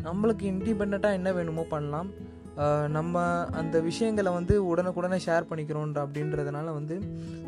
நம்மளுக்கு 0.09 0.45
இண்டிபெண்ட்டாக 0.53 1.19
என்ன 1.21 1.31
வேணுமோ 1.39 1.65
பண்ணலாம். 1.75 2.09
நம்ம 2.87 3.15
அந்த 3.51 3.81
விஷயங்களை 3.81 4.31
வந்து 4.31 4.75
உடனுக்குடனே 4.75 5.19
ஷேர் 5.25 5.49
பண்ணிக்கிறோன்ற 5.49 5.99
அப்படின்றதுனால 6.05 6.73
வந்து 6.73 6.97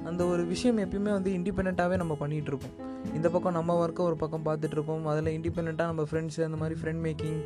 அந்த 0.05 0.25
ஒரு 0.25 0.45
விஷயம் 0.45 0.77
எப்பயுமே 0.77 1.11
வந்து 1.11 1.31
இண்டிபெண்ட்டாகவே 1.31 1.97
நம்ம 1.97 2.17
பண்ணிகிட்ருப்போம் 2.19 2.75
இந்த 3.17 3.27
பக்கம் 3.33 3.55
நம்ம 3.57 3.75
ஒர்க்கை 3.83 4.03
ஒரு 4.09 4.17
பக்கம் 4.21 4.43
பார்த்துட்ருப்போம். 4.47 5.05
அதில் 5.11 5.29
இண்டிபெண்ட்டாக 5.37 5.87
நம்ம 5.91 6.03
ஃப்ரெண்ட்ஸு 6.09 6.41
அந்த 6.47 6.57
மாதிரி 6.61 6.75
ஃப்ரெண்ட் 6.81 7.01
மேக்கிங் 7.05 7.39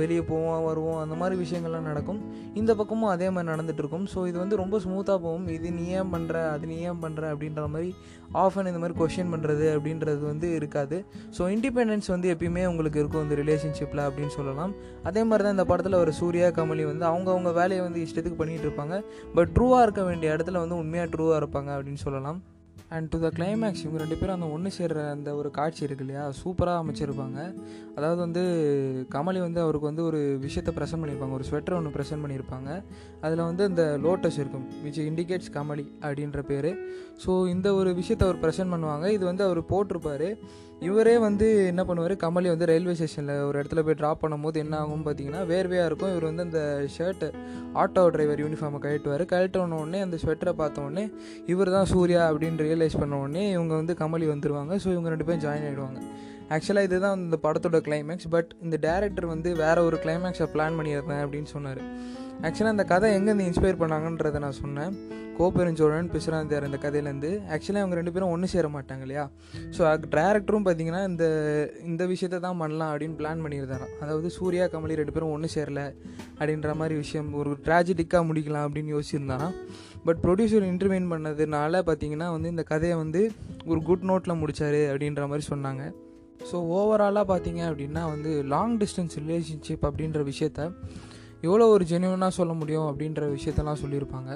வெளியே 0.00 0.22
போவோம் 0.28 0.66
வருவோம் 0.68 0.98
அந்த 1.04 1.14
மாதிரி 1.20 1.34
விஷயங்கள்லாம் 1.42 1.88
நடக்கும். 1.90 2.20
இந்த 2.60 2.72
பக்கமும் 2.80 3.10
அதே 3.14 3.26
மாதிரி 3.34 3.50
நடந்துகிட்ருக்கும் 3.52 4.06
ஸோ 4.12 4.18
இது 4.30 4.36
வந்து 4.42 4.56
ரொம்ப 4.62 4.76
ஸ்மூத்தாக 4.84 5.18
போகும். 5.24 5.46
இது 5.56 5.70
நீ 5.78 5.84
ஏன் 6.00 6.10
பண்ணுற 6.14 6.36
அது 6.54 6.66
நீ 6.72 6.76
ஏன் 6.90 7.00
பண்ணுற 7.04 7.22
அப்படின்ற 7.34 7.64
மாதிரி 7.74 7.90
ஆஃப் 8.42 8.56
அண்ட் 8.58 8.70
இந்த 8.70 8.80
மாதிரி 8.82 8.96
கொஷின் 9.00 9.32
பண்ணுறது 9.34 9.66
அப்படின்றது 9.74 10.22
வந்து 10.30 10.48
இருக்காது. 10.58 10.96
ஸோ 11.36 11.42
இண்டிபெண்டன்ஸ் 11.56 12.08
வந்து 12.14 12.30
எப்பயுமே 12.34 12.64
உங்களுக்கு 12.72 13.00
இருக்கும். 13.02 13.24
இந்த 13.26 13.36
ரிலேஷன்ஷிப்பில் 13.42 14.04
அப்படின்னு 14.08 14.34
சொல்லலாம். 14.38 14.74
அதே 15.10 15.24
மாதிரி 15.30 15.44
தான் 15.46 15.56
இந்த 15.58 15.66
படத்தில் 15.72 16.02
ஒரு 16.04 16.14
சூர்யா 16.20 16.48
கமலி 16.60 16.86
வந்து 16.92 17.06
அவங்கவுங்க 17.12 17.52
வேலையை 17.60 17.82
வந்து 17.88 18.02
இஷ்டத்துக்கு 18.06 18.40
பண்ணிகிட்டு 18.42 18.68
இருப்பாங்க 18.68 18.96
பட் 19.38 19.52
ட்ரூவாக 19.58 19.86
இருக்க 19.88 20.04
வேண்டிய 20.10 20.36
இடத்துல 20.36 20.62
வந்து 20.64 20.80
உண்மையாக 20.84 21.10
ட்ரூவாக 21.14 21.40
இருப்பாங்க 21.42 21.72
அப்படின்னு 21.78 22.02
சொல்லலாம். 22.06 22.40
அண்ட் 22.94 23.08
டு 23.12 23.18
த 23.24 23.28
கிளைமேக்ஸ் 23.38 23.82
இவங்க 23.84 23.98
ரெண்டு 24.02 24.16
பேரும் 24.20 24.36
அந்த 24.36 24.48
ஒன்று 24.54 24.70
சேர்ற 24.78 25.00
அந்த 25.14 25.34
ஒரு 25.34 25.50
காட்சி 25.58 25.82
இருக்கு 25.86 26.04
இல்லையா? 26.04 26.24
சூப்பராக 26.42 26.82
அமைச்சிருப்பாங்க. 26.82 27.38
அதாவது 27.96 28.20
வந்து 28.24 28.42
கமலி 29.14 29.40
வந்து 29.46 29.60
அவருக்கு 29.64 29.90
வந்து 29.90 30.04
ஒரு 30.10 30.20
விஷயத்தை 30.46 30.74
ப்ரெசென்ட் 30.78 31.02
பண்ணியிருப்பாங்க. 31.02 31.36
ஒரு 31.38 31.46
ஸ்வெட்டர் 31.50 31.76
ஒன்று 31.78 31.94
ப்ரெசென்ட் 31.96 32.24
பண்ணியிருப்பாங்க. 32.24 32.70
அதில் 33.20 33.44
வந்து 33.50 33.64
இந்த 33.64 33.84
லோட்டஸ் 34.06 34.38
இருக்கும் 34.42 34.66
விச் 34.84 35.02
இண்டிகேட்ஸ் 35.10 35.52
கமலி 35.58 35.86
அப்படின்ற 36.06 36.42
பேர். 36.52 36.70
ஸோ 37.24 37.48
இந்த 37.54 37.74
ஒரு 37.74 37.92
விஷயத்தை 37.94 38.26
அவர் 38.28 38.42
ப்ரெசென்ட் 38.44 38.74
பண்ணுவாங்க. 38.74 39.08
இது 39.18 39.24
வந்து 39.24 39.44
அவர் 39.44 39.62
போட்டிருப்பார். 39.74 40.28
இவரே 40.86 41.14
வந்து 41.24 41.46
என்ன 41.70 41.82
பண்ணுவார்? 41.86 42.12
கமலி 42.22 42.48
வந்து 42.52 42.66
ரயில்வே 42.70 42.92
ஸ்டேஷனில் 42.98 43.44
ஒரு 43.46 43.56
இடத்துல 43.60 43.82
போய் 43.86 43.96
ட்ராப் 44.00 44.20
பண்ணும்போது 44.22 44.58
என்ன 44.64 44.74
ஆகும் 44.82 45.02
பார்த்தீங்கன்னா 45.06 45.40
வேர்வையாக 45.50 45.88
இருக்கும். 45.90 46.12
இவர் 46.14 46.26
வந்து 46.28 46.44
அந்த 46.46 46.60
ஷர்ட்டு 46.96 47.28
ஆட்டோ 47.82 48.04
டிரைவர் 48.14 48.42
யூனிஃபார்மை 48.44 48.80
கழட்டுவார். 48.84 49.24
கழட்டின 49.32 49.78
உடனே 49.82 50.00
அந்த 50.06 50.18
ஸ்வெட்டரை 50.22 50.54
பார்த்த 50.60 50.84
உடனே 50.86 51.04
இவர் 51.52 51.74
தான் 51.76 51.90
சூர்யா 51.92 52.22
அப்படின்னு 52.30 52.66
ரியலைஸ் 52.68 52.98
பண்ண 53.00 53.18
உடனே 53.24 53.44
இவங்க 53.56 53.74
வந்து 53.80 53.96
கமலி 54.02 54.28
வந்துடுவாங்க 54.34 54.74
ஸோ 54.84 54.90
இவங்க 54.94 55.10
ரெண்டு 55.14 55.28
பேரும் 55.28 55.44
ஜாயின் 55.46 55.66
ஆகிடுவாங்க 55.70 56.00
ஆக்சுவலாக 56.56 56.88
இதுதான் 56.88 57.18
இந்த 57.24 57.36
படத்தோட 57.46 57.78
கிளைமேக்ஸ் 57.86 58.28
பட் 58.34 58.50
இந்த 58.64 58.76
டேரக்டர் 58.86 59.26
வந்து 59.32 59.48
வேறு 59.64 59.80
ஒரு 59.88 59.96
கிளைமேக்ஸை 60.04 60.46
பிளான் 60.54 60.78
பண்ணியிருந்தேன் 60.78 61.22
அப்படின்னு 61.24 61.50
சொன்னார். 61.56 61.80
ஆக்சுவலாக 62.46 62.74
அந்த 62.76 62.84
கதை 62.92 63.08
எங்கேருந்து 63.16 63.48
இன்ஸ்பயர் 63.50 63.80
பண்ணாங்கன்றதை 63.82 64.40
நான் 64.44 64.60
சொன்னேன். 64.64 64.94
கோப்பெருஞ்சோழன் 65.38 66.08
பிசுராந்தியார் 66.12 66.66
இந்த 66.68 66.78
கதையிலேருந்து 66.84 67.28
ஆக்சுவலாக 67.54 67.82
அவங்க 67.82 67.96
ரெண்டு 67.98 68.12
பேரும் 68.14 68.32
ஒன்று 68.34 68.46
சேர 68.52 68.66
மாட்டாங்க 68.76 69.02
இல்லையா 69.06 69.24
ஸோ 69.76 69.80
டேரக்டரும் 70.14 70.64
பார்த்தீங்கன்னா 70.68 71.02
இந்த 71.10 71.24
இந்த 71.90 72.02
விஷயத்தை 72.12 72.38
தான் 72.46 72.58
பண்ணலாம் 72.62 72.90
அப்படின்னு 72.92 73.18
பிளான் 73.20 73.42
பண்ணியிருந்தாராம். 73.44 73.92
அதாவது 74.02 74.30
சூர்யா 74.38 74.64
கமலி 74.72 74.98
ரெண்டு 75.00 75.14
பேரும் 75.16 75.34
ஒன்று 75.36 75.50
சேரல 75.56 75.82
அப்படின்ற 76.38 76.74
மாதிரி 76.80 76.96
விஷயம் 77.04 77.28
ஒரு 77.42 77.52
ட்ராஜடிக்காக 77.68 78.24
முடிக்கலாம் 78.30 78.66
அப்படின்னு 78.68 78.94
யோசிச்சிருந்தாராம். 78.96 79.54
பட் 80.08 80.20
ப்ரொடியூசர் 80.24 80.68
இன்டர்வியூன் 80.72 81.08
பண்ணதுனால 81.12 81.82
பார்த்தீங்கன்னா 81.90 82.28
வந்து 82.36 82.52
இந்த 82.54 82.64
கதையை 82.72 82.98
வந்து 83.04 83.22
ஒரு 83.70 83.80
குட் 83.90 84.06
நோட்டில் 84.10 84.40
முடித்தார் 84.42 84.80
அப்படின்ற 84.90 85.24
மாதிரி 85.32 85.46
சொன்னாங்க. 85.52 85.84
ஸோ 86.48 86.56
ஓவராலாக 86.78 87.26
பார்த்தீங்க 87.30 87.62
அப்படின்னா 87.70 88.02
வந்து 88.14 88.32
லாங் 88.54 88.76
டிஸ்டன்ஸ் 88.82 89.16
ரிலேஷன்ஷிப் 89.22 89.86
அப்படின்ற 89.88 90.20
விஷயத்த 90.30 90.60
எவ்வளோ 91.46 91.66
ஒரு 91.74 91.84
ஜென்யூனாக 91.90 92.32
சொல்ல 92.38 92.52
முடியும் 92.60 92.86
அப்படின்ற 92.90 93.22
விஷயத்தெல்லாம் 93.36 93.80
சொல்லியிருப்பாங்க 93.82 94.30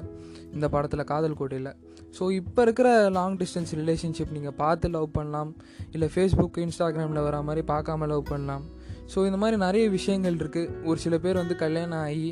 இந்த 0.55 0.67
படத்தில் 0.75 1.09
காதல் 1.13 1.37
கோட்டையில். 1.41 1.71
ஸோ 2.17 2.25
இப்போ 2.41 2.61
இருக்கிற 2.67 2.89
லாங் 3.17 3.37
டிஸ்டன்ஸ் 3.43 3.73
ரிலேஷன்ஷிப் 3.81 4.35
நீங்கள் 4.37 4.57
பார்த்து 4.63 4.93
லவ் 4.97 5.09
பண்ணலாம். 5.19 5.51
இல்லை 5.95 6.09
ஃபேஸ்புக் 6.15 6.59
இன்ஸ்டாகிராமில் 6.65 7.27
வர 7.29 7.41
மாதிரி 7.49 7.65
பார்க்காம 7.73 8.09
லவ் 8.13 8.25
பண்ணலாம். 8.33 8.65
ஸோ 9.15 9.19
இந்த 9.29 9.39
மாதிரி 9.43 9.57
நிறைய 9.67 9.85
விஷயங்கள் 9.99 10.39
இருக்குது 10.43 10.71
ஒரு 10.91 10.99
சில 11.05 11.19
பேர் 11.25 11.41
வந்து 11.43 11.57
கல்யாணம் 11.65 12.03
ஆகி 12.07 12.31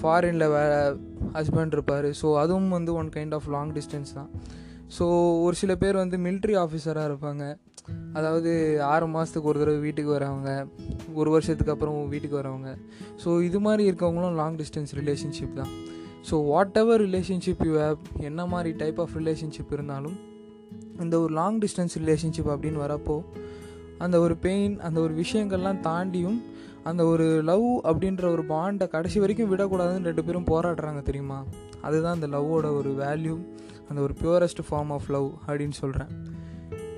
ஃபாரினில் 0.00 0.46
வே 0.54 0.62
ஹஸ்பண்ட் 1.36 1.74
இருப்பார். 1.76 2.08
ஸோ 2.20 2.26
அதுவும் 2.42 2.72
வந்து 2.76 2.94
one 3.00 3.12
kind 3.16 3.34
of 3.36 3.48
long 3.56 3.72
distance 3.78 4.12
தான். 4.18 4.30
ஸோ 4.96 5.04
ஒரு 5.44 5.56
சில 5.60 5.72
பேர் 5.82 5.96
வந்து 6.02 6.16
மிலிட்ரி 6.26 6.54
ஆஃபீஸராக 6.64 7.08
இருப்பாங்க. 7.10 7.44
அதாவது 8.12 8.50
ஆறு 8.82 9.06
மாதத்துக்கு 9.06 9.48
ஒரு 9.48 9.58
தடவை 9.58 9.80
வீட்டுக்கு 9.80 10.18
வரவங்க 10.18 10.50
ஒரு 11.14 11.30
வருஷத்துக்கு 11.30 11.72
அப்புறம் 11.72 12.08
வீட்டுக்கு 12.08 12.40
வரவங்க. 12.40 12.70
ஸோ 13.24 13.42
இது 13.42 13.60
மாதிரி 13.60 13.90
இருக்கவங்களும் 13.90 14.34
லாங் 14.34 14.56
டிஸ்டன்ஸ் 14.56 14.94
ரிலேஷன்ஷிப் 15.00 15.54
தான். 15.54 15.70
So 16.30 16.46
whatever 16.76 17.00
relationship 17.00 17.62
you 17.66 17.74
have 17.78 17.98
என்ன 18.20 18.46
மாதிரி 18.46 18.72
டைப் 18.76 19.00
ஆஃப் 19.00 19.14
ரிலேஷன்ஷிப் 19.16 19.72
இருந்தாலும் 19.72 20.16
இந்த 21.00 21.20
ஒரு 21.20 21.32
லாங் 21.32 21.60
டிஸ்டன்ஸ் 21.60 21.94
ரிலேஷன்ஷிப் 22.02 22.50
அப்படின்னு 22.54 22.80
வரப்போ 22.86 23.16
அந்த 23.98 24.20
ஒரு 24.20 24.36
பெயின் 24.36 24.80
அந்த 24.80 25.00
ஒரு 25.00 25.14
விஷயங்கள்லாம் 25.14 25.80
தாண்டியும் 25.80 26.38
அந்த 26.82 27.06
ஒரு 27.06 27.42
லவ் 27.42 27.66
அப்படின்ற 27.90 28.24
ஒரு 28.30 28.42
பாண்டை 28.44 28.88
கடைசி 28.88 29.20
வரைக்கும் 29.20 29.50
விடக்கூடாதுன்னு 29.52 30.08
ரெண்டு 30.10 30.24
பேரும் 30.24 30.44
போராடுறாங்க 30.44 31.02
தெரியுமா? 31.02 31.44
அதுதான் 31.80 32.14
அந்த 32.14 32.26
லவ்வோட 32.26 32.76
ஒரு 32.76 32.90
வேல்யூ 33.02 33.36
அந்த 33.88 34.00
ஒரு 34.02 34.14
பியூரஸ்ட் 34.22 34.62
ஃபார்ம் 34.70 34.92
ஆஃப் 34.92 35.08
லவ் 35.08 35.28
அப்படின்னு 35.46 35.70
சொல்கிறேன் 35.70 36.12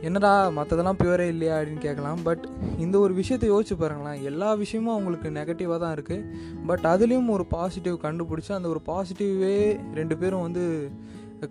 என்னடா 0.09 0.33
மற்றதெல்லாம் 0.57 0.99
பியூரே 1.01 1.27
இல்லையா 1.33 1.55
அப்படின்னு 1.59 1.83
கேட்கலாம். 1.87 2.21
பட் 2.29 2.45
இந்த 2.85 2.97
ஒரு 3.05 3.13
விஷயத்தை 3.19 3.49
யோசிச்சு 3.51 3.75
பாருங்களேன். 3.83 4.23
எல்லா 4.31 4.51
விஷயமும் 4.63 4.95
அவங்களுக்கு 4.95 5.29
நெகட்டிவாக 5.39 5.79
தான் 5.85 5.95
இருக்குது 5.97 6.27
பட் 6.71 6.87
அதுலேயும் 6.93 7.31
ஒரு 7.37 7.47
பாசிட்டிவ் 7.57 7.97
கண்டுபிடிச்சி 8.07 8.53
அந்த 8.59 8.69
ஒரு 8.75 8.83
பாசிட்டிவே 8.91 9.57
ரெண்டு 10.01 10.17
பேரும் 10.23 10.45
வந்து 10.47 10.65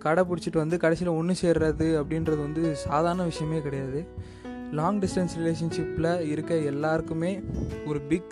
கடைப்பிடிச்சிட்டு 0.04 0.62
வந்து 0.62 0.76
கடைசியில் 0.84 1.16
ஒன்று 1.20 1.34
சேர்றது 1.42 1.88
அப்படின்றது 2.00 2.40
வந்து 2.46 2.62
சாதாரண 2.84 3.22
விஷயமே 3.30 3.58
கிடையாது. 3.66 4.00
லாங் 4.78 5.00
டிஸ்டன்ஸ் 5.00 5.34
ரிலேஷன்ஷிப்பில் 5.40 6.10
இருக்க 6.32 6.52
எல்லாருக்குமே 6.70 7.32
ஒரு 7.90 8.00
பிக் 8.12 8.30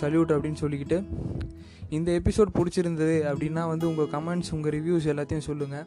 சல்யூட் 0.00 0.34
அப்படின்னு 0.34 0.62
சொல்லிக்கிட்டு 0.64 0.98
இந்த 1.96 2.10
எபிசோட் 2.20 2.50
பிடிச்சிருந்தது 2.56 3.14
அப்படின்னா 3.30 3.62
வந்து 3.70 3.86
உங்கள் 3.90 4.08
கமெண்ட்ஸ் 4.14 4.50
உங்கள் 4.56 4.72
ரிவ்யூஸ் 4.76 5.06
எல்லாத்தையும் 5.12 5.46
சொல்லுங்கள் 5.48 5.86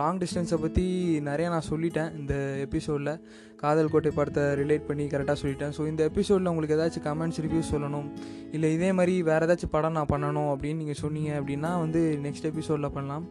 லாங் 0.00 0.18
டிஸ்டன்ஸை 0.22 0.58
பற்றி 0.64 0.84
நிறையா 1.28 1.48
நான் 1.54 1.68
சொல்லிட்டேன் 1.70 2.10
இந்த 2.20 2.34
எபிசோடில் 2.64 3.12
காதல் 3.62 3.90
கோட்டை 3.92 4.10
படத்தை 4.18 4.44
ரிலேட் 4.60 4.86
பண்ணி 4.88 5.04
கரெக்டாக 5.12 5.38
சொல்லிட்டேன். 5.42 5.74
ஸோ 5.76 5.82
இந்த 5.90 6.02
எபிசோடில் 6.10 6.50
உங்களுக்கு 6.52 6.76
ஏதாச்சும் 6.78 7.06
கமெண்ட்ஸ் 7.08 7.40
ரிவ்யூஸ் 7.46 7.72
சொல்லணும் 7.74 8.08
இல்லை 8.56 8.70
இதே 8.76 8.90
மாதிரி 9.00 9.14
வேறு 9.30 9.46
ஏதாச்சும் 9.48 9.74
படம் 9.76 9.96
நான் 9.98 10.10
பண்ணணும் 10.14 10.50
அப்படின்னு 10.54 10.80
நீங்கள் 10.82 11.00
சொன்னீங்க 11.04 11.32
அப்படின்னா 11.40 11.72
வந்து 11.84 12.02
நெக்ஸ்ட் 12.26 12.50
எபிசோடில் 12.52 12.94
பண்ணலாம். 12.98 13.26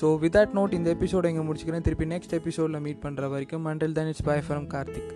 ஸோ 0.00 0.06
வித் 0.24 0.36
தட் 0.38 0.56
நோட் 0.58 0.78
இந்த 0.80 0.90
எபிசோட 0.96 1.26
இங்கே 1.32 1.46
முடிச்சுக்கிறேன். 1.48 1.86
திருப்பி 1.88 2.08
நெக்ஸ்ட் 2.14 2.36
எபிசோடில் 2.40 2.84
மீட் 2.86 3.04
பண்ணுற 3.06 3.30
வரைக்கும் 3.34 3.66
மண்டல் 3.70 3.96
தன் 3.98 4.10
இட்ஸ் 4.12 4.28
பை 4.30 4.40
ஃப்ரம் 4.48 4.68
கார்த்திக். 4.76 5.12